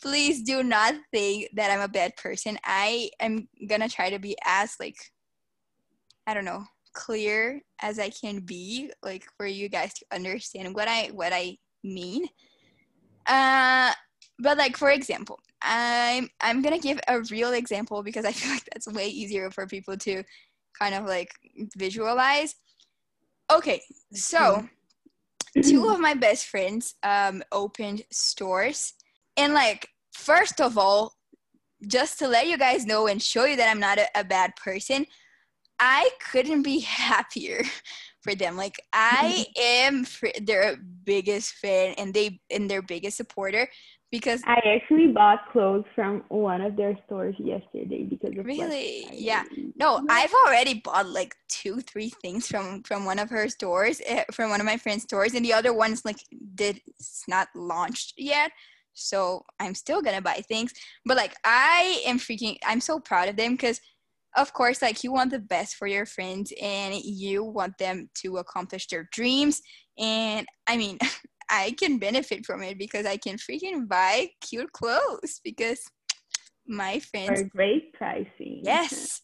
[0.00, 2.58] please do not think that I'm a bad person.
[2.64, 4.96] I am gonna try to be as like
[6.26, 6.64] I don't know
[6.98, 11.56] clear as I can be, like for you guys to understand what I what I
[11.84, 12.26] mean.
[13.26, 13.92] Uh,
[14.40, 18.68] but like for example, I'm I'm gonna give a real example because I feel like
[18.72, 20.24] that's way easier for people to
[20.78, 21.30] kind of like
[21.76, 22.54] visualize.
[23.50, 23.80] Okay,
[24.12, 24.38] so
[25.56, 25.60] mm-hmm.
[25.62, 28.94] two of my best friends um, opened stores
[29.38, 31.14] and like, first of all,
[31.86, 34.56] just to let you guys know and show you that I'm not a, a bad
[34.56, 35.06] person,
[35.80, 37.62] I couldn't be happier
[38.22, 38.56] for them.
[38.56, 40.06] Like I am
[40.42, 43.68] their biggest fan and they and their biggest supporter
[44.10, 49.06] because I actually bought clothes from one of their stores yesterday because of really?
[49.12, 49.44] Yeah.
[49.76, 54.24] No I've already bought like two three things from from one of her stores uh,
[54.32, 56.18] from one of my friend's stores and the other one's like
[56.54, 58.50] did it's not launched yet
[58.94, 60.72] so i'm still gonna buy things.
[61.04, 63.80] But like i am freaking i'm so proud of them because
[64.36, 68.38] of course like you want the best for your friends and you want them to
[68.38, 69.60] accomplish their dreams.
[69.98, 70.98] And i mean
[71.50, 75.80] i can benefit from it because i can freaking buy cute clothes because
[76.66, 78.60] my friends are great pricing.
[78.62, 79.20] Yes.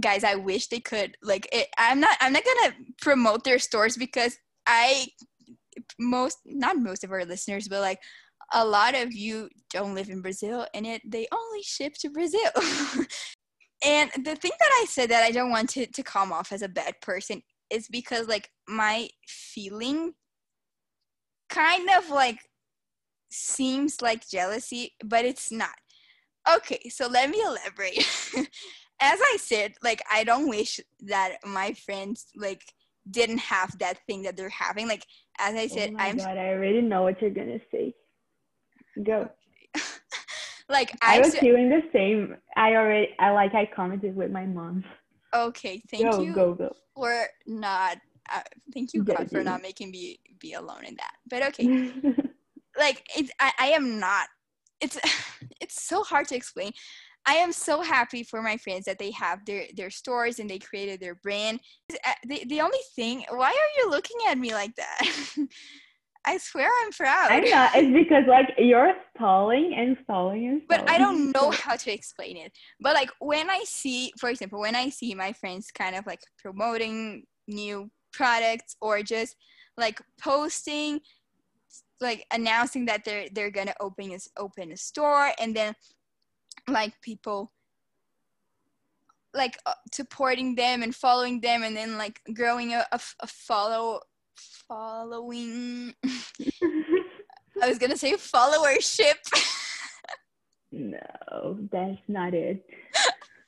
[0.00, 3.98] Guys i wish they could like it, i'm not i'm not gonna promote their stores
[3.98, 5.06] because i
[5.98, 7.98] most not most of our listeners but like
[8.54, 12.50] a lot of you don't live in Brazil and it they only ship to Brazil.
[13.84, 16.62] and the thing that I said that I don't want to, to come off as
[16.62, 20.12] a bad person is because like my feeling
[21.48, 22.38] kind of like
[23.30, 25.70] seems like jealousy, but it's not.
[26.56, 27.98] Okay, so let me elaborate.
[29.00, 32.62] as I said, like I don't wish that my friends like
[33.10, 34.86] didn't have that thing that they're having.
[34.86, 35.04] Like
[35.38, 37.94] as I said, oh my I'm God, I already know what you're gonna say.
[39.02, 39.28] Go.
[40.72, 42.36] like I, I was doing the same.
[42.56, 44.84] I already I like I commented with my mom.
[45.34, 46.34] Okay, thank go, you.
[46.34, 46.72] Go go.
[46.96, 47.98] For not
[48.32, 48.40] uh,
[48.72, 51.14] thank you God for not making me be alone in that.
[51.28, 51.92] But okay.
[52.78, 54.28] like it's I, I am not
[54.80, 54.98] it's
[55.60, 56.72] it's so hard to explain.
[57.24, 60.58] I am so happy for my friends that they have their their stores and they
[60.58, 61.60] created their brand.
[61.92, 65.36] Uh, the, the only thing, why are you looking at me like that?
[66.24, 67.30] I swear I'm proud.
[67.30, 67.74] I'm not.
[67.74, 70.84] It's because like you're stalling and stalling and stalling.
[70.84, 72.52] But I don't know how to explain it.
[72.80, 76.20] But like when I see, for example, when I see my friends kind of like
[76.38, 79.36] promoting new products or just
[79.76, 81.00] like posting,
[82.00, 85.74] like announcing that they're they're gonna open a, open a store, and then
[86.68, 87.52] like people
[89.34, 94.00] like uh, supporting them and following them, and then like growing a, a, a follow
[94.68, 95.94] following.
[97.62, 99.14] I was gonna say followership.
[100.72, 102.64] no, that's not it.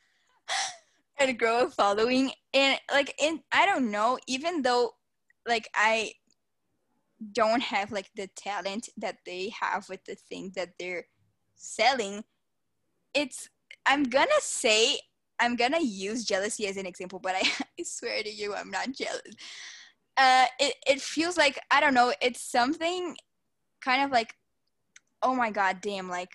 [1.19, 4.19] and grow a following, and like, in I don't know.
[4.27, 4.93] Even though,
[5.47, 6.13] like, I
[7.33, 11.07] don't have like the talent that they have with the thing that they're
[11.55, 12.25] selling,
[13.15, 13.49] it's.
[13.87, 14.99] I'm gonna say
[15.39, 17.41] I'm gonna use jealousy as an example, but I,
[17.81, 19.35] I swear to you, I'm not jealous
[20.17, 22.13] uh, it, it feels like I don't know.
[22.21, 23.17] It's something
[23.83, 24.35] kind of like,
[25.23, 26.09] oh my god, damn!
[26.09, 26.31] Like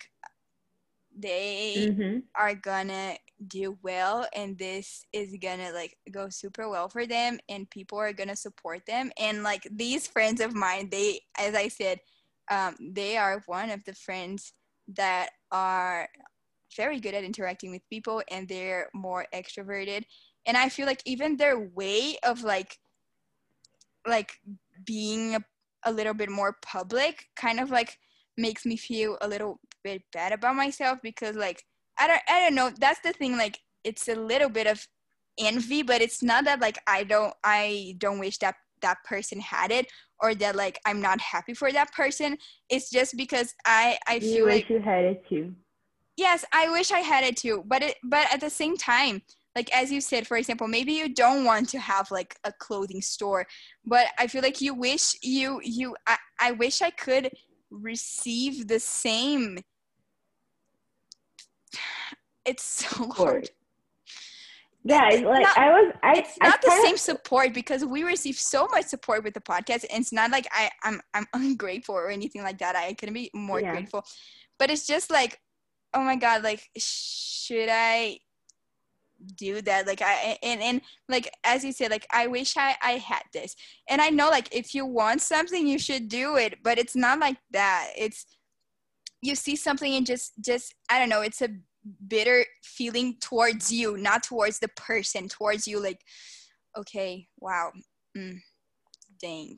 [1.16, 2.18] they mm-hmm.
[2.34, 3.16] are gonna
[3.46, 8.12] do well, and this is gonna like go super well for them, and people are
[8.12, 9.10] gonna support them.
[9.18, 11.98] And like these friends of mine, they, as I said,
[12.50, 14.52] um, they are one of the friends
[14.96, 16.08] that are
[16.76, 20.04] very good at interacting with people, and they're more extroverted
[20.46, 22.78] and i feel like even their way of like
[24.06, 24.32] like
[24.84, 25.40] being a,
[25.84, 27.96] a little bit more public kind of like
[28.36, 31.62] makes me feel a little bit bad about myself because like
[31.98, 34.86] i don't i don't know that's the thing like it's a little bit of
[35.38, 39.70] envy but it's not that like i don't i don't wish that that person had
[39.70, 39.86] it
[40.22, 42.36] or that like i'm not happy for that person
[42.68, 45.54] it's just because i i You feel wish like you had it too.
[46.16, 49.22] yes i wish i had it too but it but at the same time
[49.56, 53.00] like as you said for example maybe you don't want to have like a clothing
[53.02, 53.46] store
[53.84, 57.30] but i feel like you wish you you i, I wish i could
[57.70, 59.58] receive the same
[62.44, 63.48] it's so hard
[64.82, 65.92] Yeah, It's like not- I was.
[66.02, 66.12] I.
[66.20, 69.84] it's I not the same support because we receive so much support with the podcast
[69.92, 72.74] and it's not like I, I'm I'm ungrateful or anything like that.
[72.76, 73.72] I couldn't be more Yeah.
[73.72, 74.04] grateful.
[74.58, 75.38] But it's just like,
[75.92, 78.20] oh my god, like should I
[79.36, 79.86] do that?
[79.86, 83.54] Like I and, and like as you said, like I wish I, I had this.
[83.88, 87.18] And I know like if you want something you should do it, but it's not
[87.18, 87.90] like that.
[87.96, 88.26] It's
[89.22, 91.48] you see something and just just I don't know, it's a
[92.06, 96.00] bitter feeling towards you, not towards the person, towards you like,
[96.76, 97.72] okay, wow,
[98.16, 98.38] mm,
[99.20, 99.56] dang.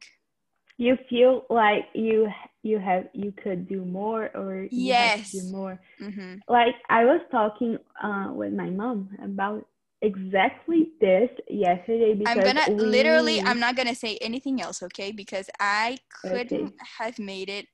[0.82, 2.28] You feel like you
[2.62, 5.32] you have you could do more or you have to Yes.
[5.36, 5.80] do more.
[5.98, 9.66] hmm Like I was talking uh, with my mom about
[10.02, 15.12] exactly this yesterday because I'm gonna literally, I'm not gonna say anything else, okay?
[15.12, 16.74] Because I couldn't Okay.
[16.98, 17.68] have made it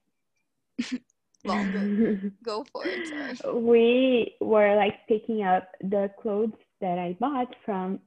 [1.45, 1.91] longer.
[2.43, 3.07] Go for it.
[3.07, 3.39] Sorry.
[3.55, 8.01] we were like picking up the clothes that I bought from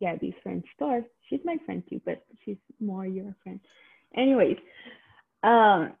[0.00, 1.02] Gabi's friend's store.
[1.28, 3.60] She's my friend too, but she's more your friend.
[4.16, 4.56] Anyways,
[5.42, 5.92] um,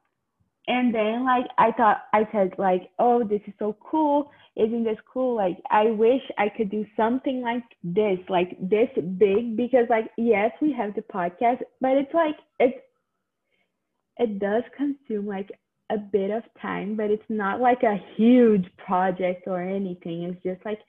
[0.66, 4.30] and then like I thought I said like, oh, this is so cool.
[4.56, 5.36] Isn't this cool?
[5.36, 10.52] Like I wish I could do something like this, like this big, because like yes,
[10.60, 12.84] we have the podcast, but it's like it
[14.18, 15.50] it does consume like
[15.90, 20.24] a bit of time, but it's not like a huge project or anything.
[20.24, 20.80] It's just like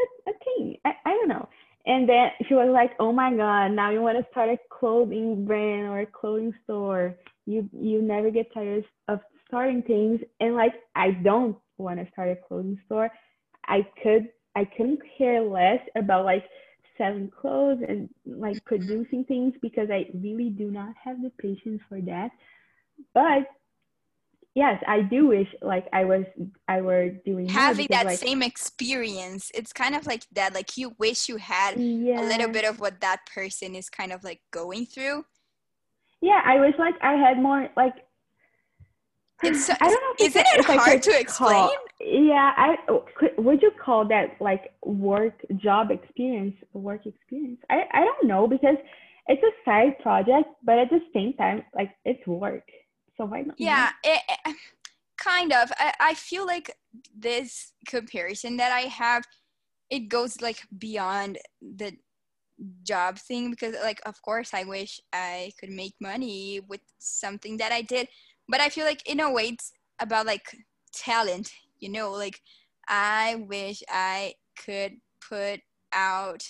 [0.00, 0.76] a, a thing.
[0.84, 1.48] I, I don't know.
[1.86, 5.44] And then she was like, "Oh my god, now you want to start a clothing
[5.44, 7.16] brand or a clothing store?
[7.46, 12.30] You you never get tired of starting things." And like, I don't want to start
[12.30, 13.10] a clothing store.
[13.66, 16.44] I could I couldn't care less about like
[16.98, 22.00] selling clothes and like producing things because I really do not have the patience for
[22.02, 22.30] that.
[23.14, 23.46] But
[24.54, 26.24] yes, I do wish like I was
[26.68, 30.54] I were doing Having because, that like, same experience, it's kind of like that.
[30.54, 32.20] Like you wish you had yeah.
[32.20, 35.24] a little bit of what that person is kind of like going through.
[36.20, 37.94] Yeah, I wish like I had more like.
[39.44, 40.24] It's so- I don't know.
[40.24, 41.50] If isn't it hard to explain?
[41.50, 42.76] Call, yeah, I
[43.16, 43.32] could.
[43.38, 46.54] Would you call that like work job experience?
[46.74, 47.58] Work experience?
[47.68, 48.76] I I don't know because
[49.26, 52.62] it's a side project, but at the same time, like it's work.
[53.16, 53.56] So why not?
[53.58, 54.56] yeah it, it-
[55.18, 55.70] kind of.
[55.78, 56.76] I, I feel like
[57.16, 59.24] this comparison that i have
[59.88, 61.92] it goes like beyond the
[62.82, 67.72] job thing because like of course i wish i could make money with something that
[67.72, 68.08] i did.
[68.48, 70.56] But i feel like in a way it's about like
[70.92, 72.10] talent you know?
[72.12, 72.40] Like
[72.88, 74.34] i wish i
[74.64, 74.94] could
[75.28, 75.60] put
[75.92, 76.42] out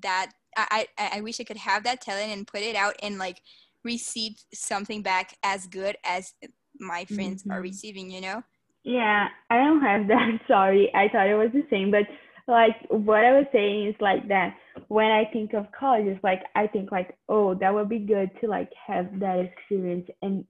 [0.00, 3.18] that i i, I wish i could have that talent and put it out and
[3.18, 3.42] like
[3.84, 6.34] receive something back as good as
[6.78, 7.62] my friends are Mhm.
[7.62, 8.42] receiving you know
[8.84, 10.40] Yeah, I don't have that.
[10.48, 11.90] Sorry, I thought it was the same.
[11.90, 12.04] But
[12.46, 14.54] like what I was saying is like that
[14.88, 18.30] when I think of college, it's like I think like, oh, that would be good
[18.40, 20.44] to like have that experience and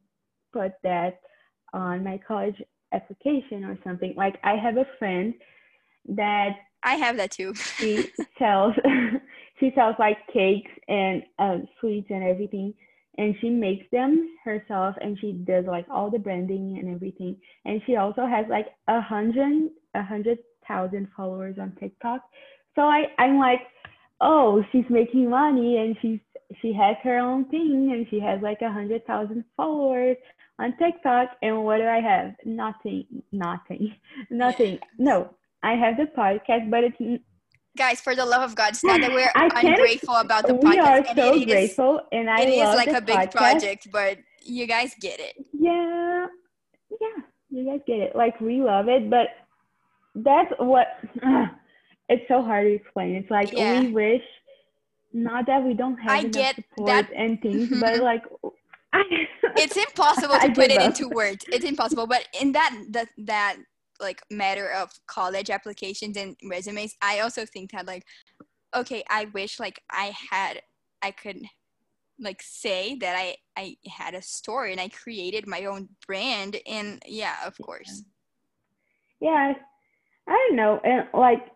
[0.53, 1.21] put that
[1.73, 2.57] on my college
[2.93, 4.15] application or something.
[4.17, 5.35] Like I have a friend
[6.09, 6.51] that
[6.83, 8.75] i have that too she sells
[9.61, 12.75] she sells like cakes and uh, sweets and everything
[13.19, 17.37] and she makes them herself and she does like all the branding and everything.
[17.65, 22.23] And she also has like a hundred a hundred thousand followers on tiktok.
[22.75, 23.61] So i i'm like
[24.21, 26.21] oh she's making money and she's
[26.63, 30.17] she has her own thing and she has like a hundred thousand followers
[30.59, 31.31] on tiktok.
[31.43, 32.35] And what do i have?
[32.45, 33.95] Nothing nothing
[34.31, 34.79] nothing.
[34.99, 37.23] No i have the podcast but it's
[37.77, 41.01] guys for the love of god it's not that we're ungrateful about the we are
[41.03, 43.31] podcast and so it is, grateful and i it is like a big podcast.
[43.33, 45.35] project but you guys get it.
[45.53, 46.27] Yeah.
[47.01, 48.17] Yeah you guys get it.
[48.17, 49.29] Like we love it but
[50.15, 50.87] that's what
[52.09, 53.15] it's so hard to explain.
[53.17, 53.81] It's like Yeah.
[53.81, 54.23] we wish
[55.13, 58.23] not that we don't have I enough support that- and things but like
[58.95, 60.87] it's impossible I to put it up.
[60.87, 61.45] into words.
[61.49, 63.57] It's impossible but in that that that
[64.01, 68.05] like matter of college applications and resumes i also think that like
[68.75, 70.63] okay, I wish like I had
[71.03, 71.43] I could
[72.19, 77.03] like say that I I had a store and I created my own brand and
[77.07, 78.03] yeah, of course.
[79.21, 79.55] Yeah,
[80.29, 81.47] I don't know, and like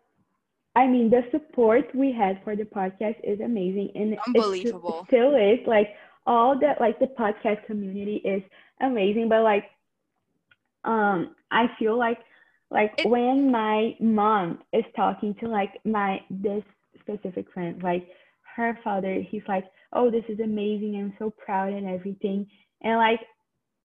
[0.75, 5.01] I mean, the support we had for the podcast is amazing, and unbelievable.
[5.03, 5.89] It still is like
[6.27, 8.43] all that like the podcast community is
[8.81, 9.65] amazing, but like
[10.85, 12.19] um I feel like
[12.73, 16.65] like it, when my mom is talking to like my this
[17.01, 18.09] specific friend, like
[18.57, 20.97] her father, he's like, "Oh, this is amazing.
[20.97, 22.47] I'm so proud and everything."
[22.83, 23.21] And like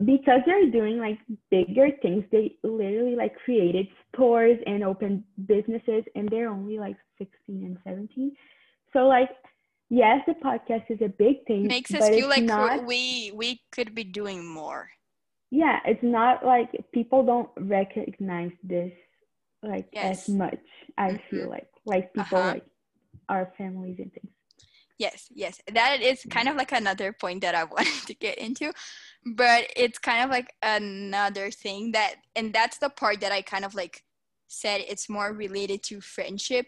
[0.06, 1.18] because they're doing like
[1.50, 7.32] bigger things, they literally like created stores and opened businesses, and they're only like 16
[7.48, 8.32] and 17.
[8.94, 9.30] So like,
[9.90, 11.68] yes, the podcast is a big thing.
[11.68, 14.92] Makes us feel like not, we we could be doing more.
[15.50, 18.92] Yeah, it's not like people don't recognize this
[19.64, 20.28] like yes.
[20.28, 20.60] as much.
[20.98, 21.18] I mm-hmm.
[21.30, 22.54] feel like like people uh-huh.
[22.54, 22.66] like
[23.30, 24.32] our families and things.
[24.98, 25.62] Yes, yes.
[25.72, 28.74] That is kind of like another point that I wanted to get into.
[29.26, 33.66] But it's kind of like another thing that and that's the part that I kind
[33.66, 34.04] of like
[34.48, 36.68] said it's more related to friendship.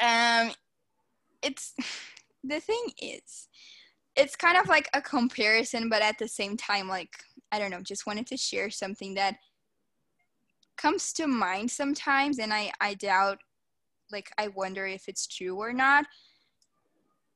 [0.00, 0.52] Um
[1.42, 1.74] it's
[2.44, 3.48] the thing is
[4.20, 7.80] it's kind of like a comparison but at the same time like I don't know,
[7.80, 9.36] just wanted to share something that
[10.76, 13.38] comes to mind sometimes and I I doubt
[14.12, 16.06] like I wonder if it's true or not.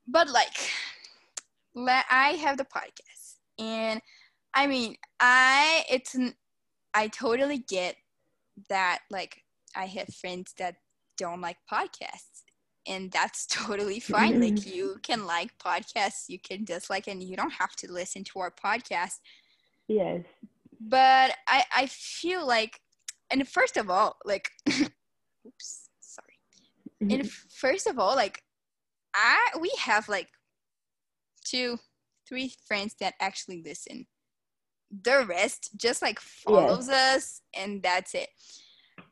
[0.07, 0.57] But like
[1.75, 4.01] let i have the podcast and
[4.53, 6.15] i mean i it's
[6.93, 7.97] i totally get
[8.69, 9.43] that like
[9.75, 10.77] i have friends that
[11.17, 12.43] don't like podcasts
[12.87, 17.53] and that's totally fine like you can like podcasts you can dislike and you don't
[17.53, 19.19] have to listen to our podcast
[19.87, 20.21] yes
[20.79, 22.79] but i i feel like
[23.31, 24.49] and first of all like
[25.47, 26.39] oops sorry
[27.01, 28.41] and first of all like
[29.15, 30.27] I we have like
[31.45, 31.79] two,
[32.27, 34.05] three friends that actually listen.
[34.91, 37.15] The rest just like follows yes.
[37.15, 38.29] us and that's it.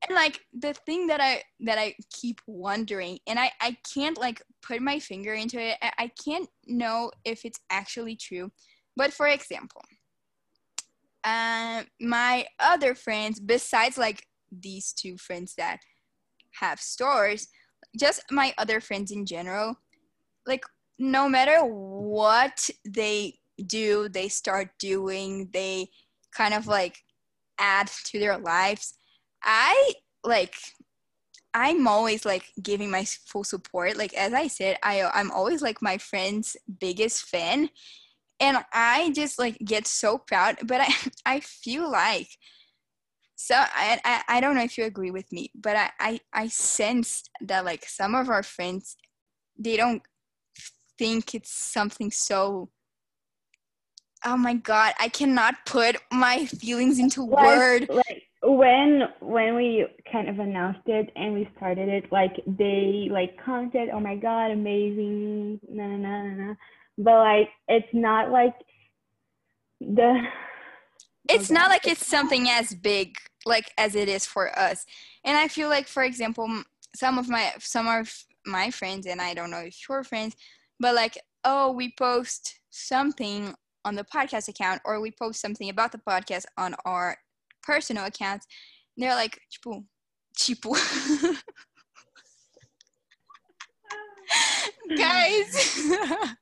[0.08, 4.42] And like the thing that I that I keep wondering and I I can't like
[4.62, 5.78] put my finger into it.
[5.82, 8.52] I, I can't know if it's actually true.
[8.96, 9.84] But for example,
[11.24, 15.80] um my other friends besides like these two friends that
[16.60, 17.48] have stores,
[18.00, 19.76] just my other friends in general,
[20.46, 20.66] like
[21.00, 25.90] no matter what they do, they start doing, they
[26.36, 27.00] kind of like
[27.60, 28.96] add to their lives.
[29.44, 29.94] I
[30.24, 30.56] like
[31.53, 33.98] I'm always like giving my full support.
[33.98, 37.70] Like as I said, I I'm always like my friend's biggest fan.
[38.40, 40.94] And I just like get so proud, but I
[41.26, 42.30] I feel like
[43.36, 46.48] so I, I, I don't know if you agree with me, but I, I, I
[46.48, 48.95] sense that like some of our friends
[49.57, 50.02] they don't
[50.98, 52.70] think it's something so
[54.26, 59.86] oh my god i cannot put my feelings into like, word like when when we
[60.11, 64.52] kind of announced it and we started it like they like commented oh my god
[64.52, 66.53] amazing na na na na
[66.98, 68.53] but like it's not like
[69.80, 70.22] the
[71.30, 73.15] it's not like it's something as big
[73.45, 74.86] like as it is for us.
[75.24, 76.48] And i feel like for example
[76.94, 80.36] some of my some of my friends and i don't know if your friends
[80.82, 83.56] but like oh we post something
[83.86, 87.18] on the podcast account or we post something about the podcast on our
[87.64, 88.45] personal accounts
[88.98, 89.84] they're like tipo
[90.38, 90.72] tipo
[94.98, 95.80] guys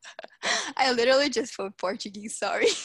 [0.78, 2.68] i literally just spoke portuguese sorry.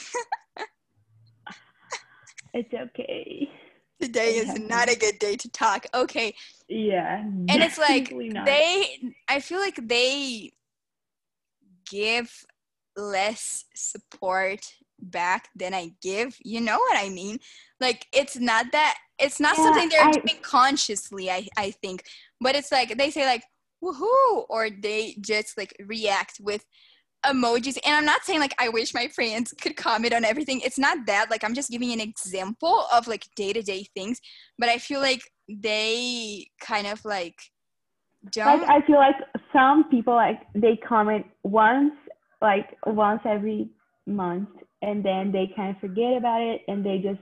[2.54, 3.50] It's okay.
[4.00, 5.84] Today is not a good day to talk.
[5.92, 6.34] Okay.
[6.70, 8.08] Yeah and it's like
[8.46, 10.52] they i feel like they
[11.90, 12.32] give
[12.96, 16.36] less support back than I give.
[16.42, 17.38] You know what I mean?
[17.80, 22.04] Like it's not that it's not yeah, something they're I, doing consciously, I, I think.
[22.40, 23.44] But it's like they say like
[23.82, 26.64] woohoo or they just like react with
[27.24, 27.78] emojis.
[27.84, 30.60] And I'm not saying like I wish my friends could comment on everything.
[30.60, 31.30] It's not that.
[31.30, 34.20] Like I'm just giving an example of like day-to-day things.
[34.58, 37.36] But I feel like they kind of like
[38.32, 39.14] don't like I feel like
[39.52, 41.92] some people like they comment once
[42.42, 43.70] like once every
[44.06, 44.48] month
[44.82, 47.20] and then they kind of forget about it and they just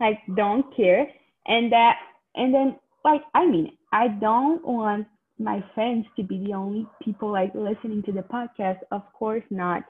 [0.00, 1.06] like don't care.
[1.46, 1.96] And that
[2.34, 5.06] and then like I mean I don't want
[5.38, 9.82] my friends to be the only people like listening to the podcast of course not.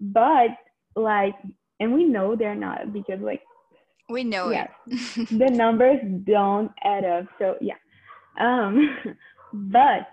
[0.00, 0.50] But
[0.96, 1.34] like
[1.80, 3.42] and we know they're not because like
[4.08, 7.26] we know yeah, it the numbers don't add up.
[7.38, 7.74] So yeah.
[8.38, 8.96] Um
[9.52, 10.08] but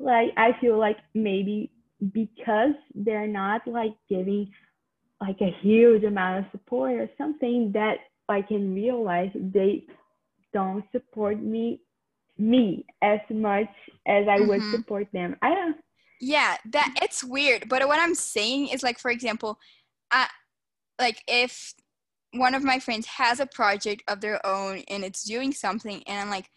[0.00, 1.70] like I feel like maybe
[2.12, 4.50] because they're not like giving
[5.20, 7.98] like a huge amount of support or something that
[8.28, 9.84] I can realize they
[10.52, 11.80] don't support me
[12.38, 13.68] me as much
[14.06, 14.48] as I mm-hmm.
[14.48, 15.36] would support them.
[15.42, 15.76] I don't
[16.20, 17.68] Yeah, that it's weird.
[17.68, 19.58] But what I'm saying is like for example,
[20.10, 20.28] I
[20.98, 21.74] like if
[22.32, 26.18] one of my friends has a project of their own and it's doing something and
[26.18, 26.48] I'm like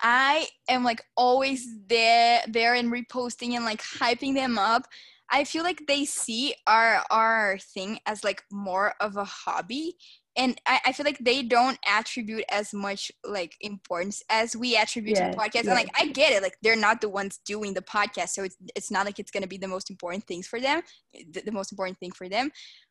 [0.00, 4.86] I am like always there there and reposting and like hyping them up.
[5.30, 9.96] I feel like they see our our thing as like more of a hobby
[10.38, 15.18] and I, I feel like they don't attribute as much like importance as we attribute
[15.18, 15.54] yes, to the podcast.
[15.54, 15.66] Yes.
[15.66, 18.56] And like I get it, like they're not the ones doing the podcast, so it's
[18.74, 20.80] it's not like it's gonna be the most important things for them,
[21.12, 22.50] the, the most important thing for them.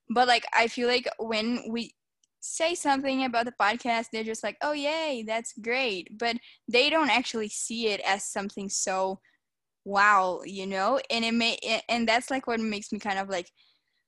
[0.10, 1.94] But like I feel like when we
[2.42, 6.18] say something about the podcast, they're just like, oh, yay, that's great.
[6.18, 6.38] But
[6.68, 9.20] they don't actually see it as something so
[9.86, 11.00] wow, you know?
[11.10, 11.58] And it may,
[11.88, 13.50] and that's like what makes me kind of like,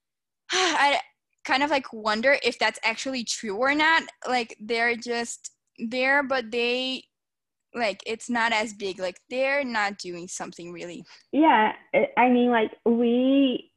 [0.51, 0.99] I
[1.49, 4.03] kind of like wonder if that's actually true or not.
[4.27, 7.03] Like they're just there, but they,
[7.75, 11.71] like it's not as big like they're not doing something really yeah
[12.17, 13.69] i mean like we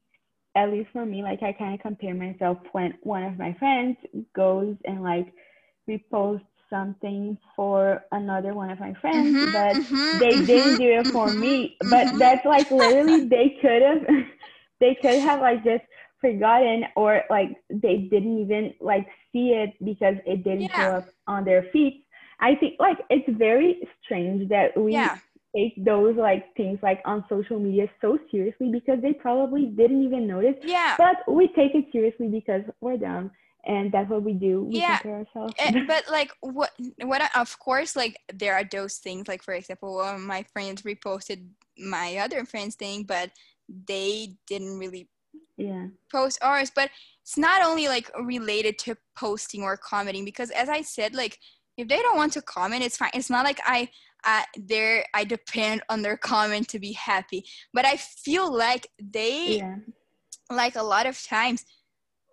[0.55, 3.97] at least for me, like I kind of compare myself when one of my friends
[4.37, 5.33] goes and like
[5.89, 11.01] reposts something for another one of my friends, mm-hmm, but mm-hmm, they mm-hmm, didn't do
[11.01, 11.77] it for me.
[11.83, 11.91] Mm-hmm.
[11.91, 14.07] But that's like literally they could have,
[14.81, 15.85] they could have like just
[16.23, 20.77] forgotten or like they didn't even like see it because it didn't yeah.
[20.77, 22.07] show up on their feet.
[22.41, 25.19] I think like it's very strange that we yeah
[25.55, 30.27] take those like things like on social media so seriously because they probably didn't even
[30.27, 30.57] notice.
[30.63, 30.95] Yeah.
[30.97, 33.31] But we take it seriously because we're dumb
[33.65, 34.65] and that's what we do.
[34.65, 34.99] We yeah.
[35.05, 35.55] ourselves.
[35.59, 36.71] Eh, but like what
[37.03, 40.83] what of course like there are those things like for example one of my friends
[40.83, 41.47] reposted
[41.79, 43.31] my other friend's thing but
[43.89, 45.09] they didn't really
[45.57, 46.91] yeah post ours but
[47.23, 51.39] it's not only like related to posting or commenting because as I said like
[51.77, 53.89] if they don't want to comment it's fine it's not like i
[54.25, 57.45] I, there I depend on their comment to be happy.
[57.73, 59.77] But I feel like they yeah.
[60.51, 61.65] like a lot of times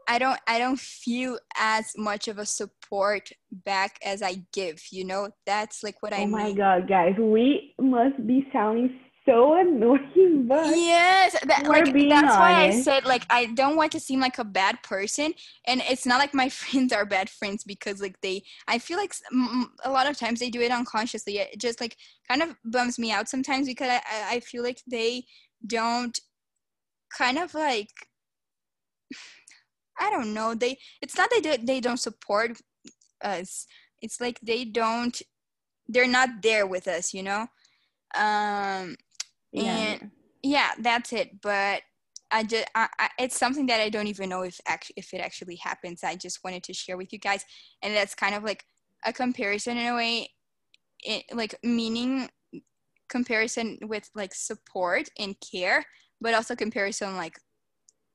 [0.07, 5.05] I don't I don't feel as much of a support back as I give, you
[5.05, 5.29] know?
[5.45, 6.21] That's like what oh I.
[6.21, 8.99] Oh my god, guys, we must be sounding
[9.29, 12.39] so annoying, but yes, that, like that's honest.
[12.39, 15.33] why I said like I don't want to seem like a bad person,
[15.67, 18.43] and it's not like my friends are bad friends because like they.
[18.67, 19.13] I feel like
[19.83, 21.37] a lot of times they do it unconsciously.
[21.37, 21.95] It just like
[22.27, 24.01] kind of bums me out sometimes because I
[24.35, 25.25] I feel like they
[25.65, 26.17] don't
[27.15, 27.91] kind of like
[29.99, 30.55] I don't know.
[30.55, 32.59] They it's not that they, they don't support
[33.23, 33.67] us.
[34.01, 35.21] It's like they don't
[35.87, 37.47] they're not there with us, you know?
[38.15, 38.95] Um
[39.51, 39.77] yeah.
[39.77, 40.11] and
[40.43, 41.81] yeah that's it but
[42.31, 45.19] I just I, I, it's something that I don't even know if actually if it
[45.19, 46.03] actually happens.
[46.03, 47.43] I just wanted to share with you guys,
[47.81, 48.65] and that's kind of like
[49.05, 50.29] a comparison in a way,
[50.99, 52.29] it, like meaning
[53.09, 55.85] comparison with like support and care,
[56.21, 57.39] but also comparison like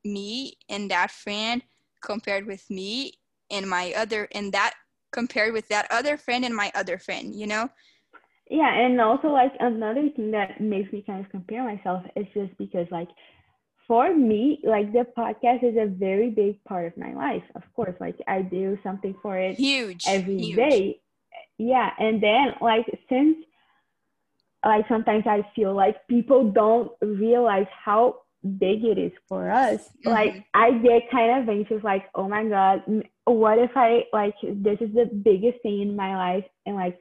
[0.05, 1.63] me and that friend
[2.03, 3.15] compared with me
[3.51, 4.75] and my other and that
[5.13, 7.35] compared with that other friend and my other friend.
[7.35, 7.69] You know,
[8.51, 12.57] yeah and also like another thing that makes me kind of compare myself is just
[12.59, 13.09] because like
[13.87, 17.95] for me like the podcast is a very big part of my life of course
[18.01, 20.57] like i do something for it huge every huge.
[20.57, 21.01] day.
[21.59, 23.37] yeah and then like since
[24.65, 28.17] like sometimes i feel like people don't realize how
[28.59, 30.11] big it is for us mm-hmm.
[30.11, 32.83] like i get kind of anxious like oh my god
[33.25, 36.99] what if i like this is the biggest thing in my life and like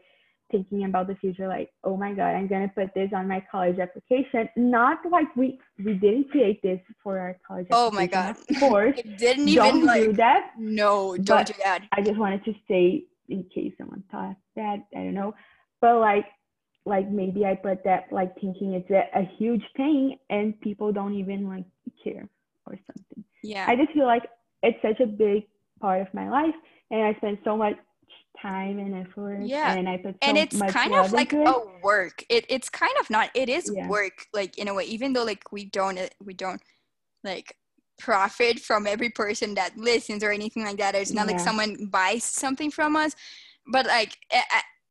[0.53, 3.43] thinking about the future like oh my god i'm going to put this on my
[3.51, 4.47] college application.
[4.55, 8.99] Not like we we didn't create this for our college oh my god of course.
[9.17, 10.51] Didn't even don't like, do that.
[10.57, 11.81] no don't do that.
[11.91, 15.34] I just wanted to say in case someone thought that i don't know.
[15.81, 16.27] But like
[16.85, 21.15] like maybe i put that like thinking it's a, a huge thing and people don't
[21.15, 21.65] even like
[22.03, 22.30] care
[22.67, 23.23] or something.
[23.43, 23.65] Yeah.
[23.67, 24.23] I just feel like
[24.61, 25.43] it's such a big
[25.81, 26.55] part of my life
[26.91, 27.75] and i spend so much
[28.41, 31.53] time and effort yeah and i put so and it's kind of like a
[31.84, 33.88] work it, it's kind of not it is yeah.
[33.88, 36.61] work like in a way even though like we don't uh, we don't
[37.23, 37.55] like
[37.99, 41.34] profit from every person that listens or anything like that it's not yeah.
[41.34, 43.15] like someone buys something from us
[43.68, 44.18] but like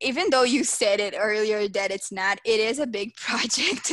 [0.02, 3.90] even though you said it earlier that it's not, it is a big project.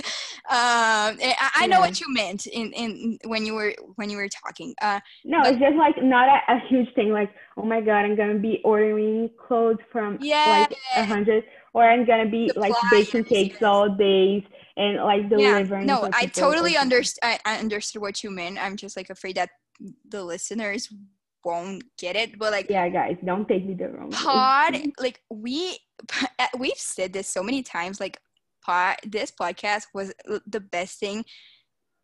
[0.50, 4.30] Um, I, I, know what you meant in, in when you were when you were
[4.30, 4.74] talking.
[4.82, 7.12] Uh, no, but, it's just like not a, a, huge thing.
[7.12, 11.88] Like, oh my god, I'm gonna be ordering clothes from yeah, like a hundred, or
[11.88, 14.44] I'm gonna be like baking cakes all days
[14.76, 15.88] and like delivering.
[15.88, 17.40] Yeah, no, I totally understand.
[17.46, 18.58] I, I understood what you meant.
[18.58, 19.50] I'm just like afraid that
[20.08, 20.90] the listeners
[21.44, 22.38] won't get it.
[22.38, 24.18] But like Yeah, guys, don't take me the wrong way.
[24.18, 25.78] pod, like we
[26.60, 28.00] we've said this so many times.
[28.00, 28.18] Like
[28.64, 30.14] pod, this podcast was
[30.48, 31.24] the best thing.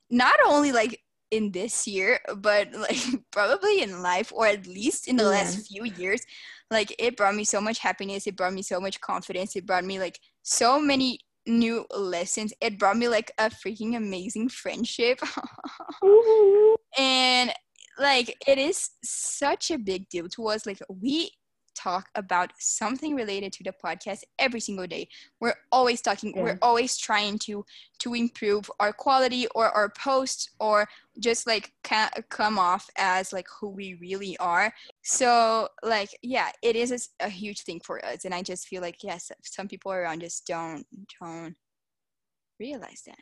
[0.10, 1.00] Not only like
[1.32, 2.98] in this year, but like
[3.32, 5.30] probably in life, or at least in the Yeah.
[5.30, 6.22] last few years.
[6.72, 8.26] Like it brought me so much happiness.
[8.28, 9.56] It brought me so much confidence.
[9.56, 12.54] It brought me like so many new lessons.
[12.60, 15.20] It brought me like a freaking amazing friendship.
[16.98, 17.52] And
[17.98, 20.66] like it is such a big deal to us.
[20.66, 21.32] Like we
[21.76, 25.08] talk about something related to the podcast every single day.
[25.42, 26.34] We're always talking.
[26.36, 26.44] Yeah.
[26.44, 27.66] we're always trying to
[28.00, 30.88] to improve our quality or our posts or
[31.20, 34.74] just like ca- come off as like who we really are.
[35.04, 38.26] So like yeah it is a huge thing for us.
[38.26, 40.86] And i just feel like yes some people around us don't
[41.20, 41.56] don't
[42.60, 43.20] realize that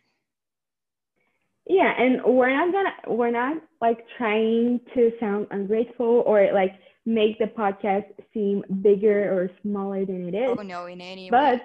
[1.68, 6.74] Yeah, and we're not gonna we're not like trying to sound ungrateful or like
[7.06, 10.56] make the podcast seem bigger or smaller than it is.
[10.60, 11.62] oh no in any way But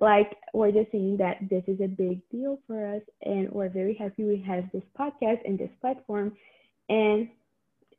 [0.00, 3.94] like we're just saying that this is a big deal for us and we're very
[3.94, 6.36] happy we have this podcast and this platform
[6.88, 7.28] and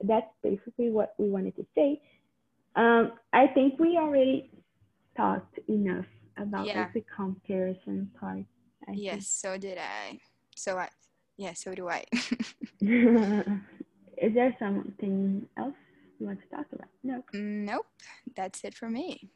[0.04, 2.02] that's basically what we wanted to say.
[2.76, 4.52] Um, I think we already
[5.16, 6.06] talked enough
[6.38, 6.80] about Yeah.
[6.82, 8.40] like the comparison part.
[8.86, 8.98] I think.
[9.02, 10.20] Yes, so did I.
[10.56, 10.90] So I,
[11.38, 12.04] yeah, so do I.
[12.82, 15.74] Is there something else
[16.20, 16.90] you want to talk about?
[17.04, 17.24] No.
[17.34, 17.88] nope,
[18.36, 19.30] that's it for me.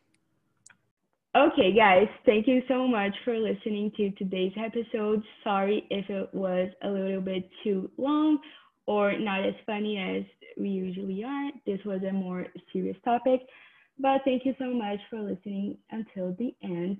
[1.35, 5.21] Okay, guys, thank you so much for listening to today's episode.
[5.43, 8.39] Sorry if it was a little bit too long
[8.87, 10.23] or not as funny as
[10.57, 11.51] we usually are.
[11.65, 13.41] This was a more serious topic,
[13.99, 16.97] but thank you so much for listening until the end.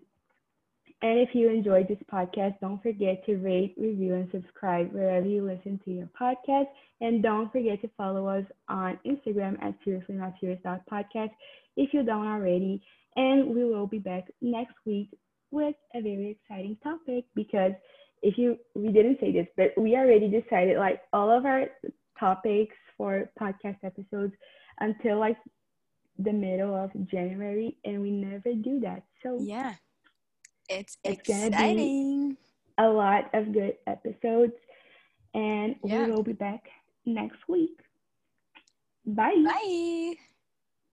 [1.02, 5.46] And if you enjoyed this podcast, don't forget to rate, review, and subscribe wherever you
[5.46, 6.66] listen to your podcast.
[7.02, 11.30] And don't forget to follow us on Instagram at seriously podcast
[11.76, 12.82] if you don't already.
[13.16, 15.10] And we will be back next week
[15.52, 17.74] with a very exciting topic because
[18.24, 21.66] if you we didn't say this, but we already decided like all of our
[22.20, 24.34] topics for podcast episodes
[24.80, 25.38] until like
[26.20, 29.04] the middle of January and we never do that.
[29.22, 29.76] So Yeah,
[30.70, 32.38] it's, It's gonna be- exciting.
[32.78, 34.54] a lot of good episodes
[35.34, 36.06] and Yeah.
[36.06, 36.70] we will be back
[37.06, 37.80] next week.
[39.06, 39.34] Bye.
[39.46, 40.16] Bye.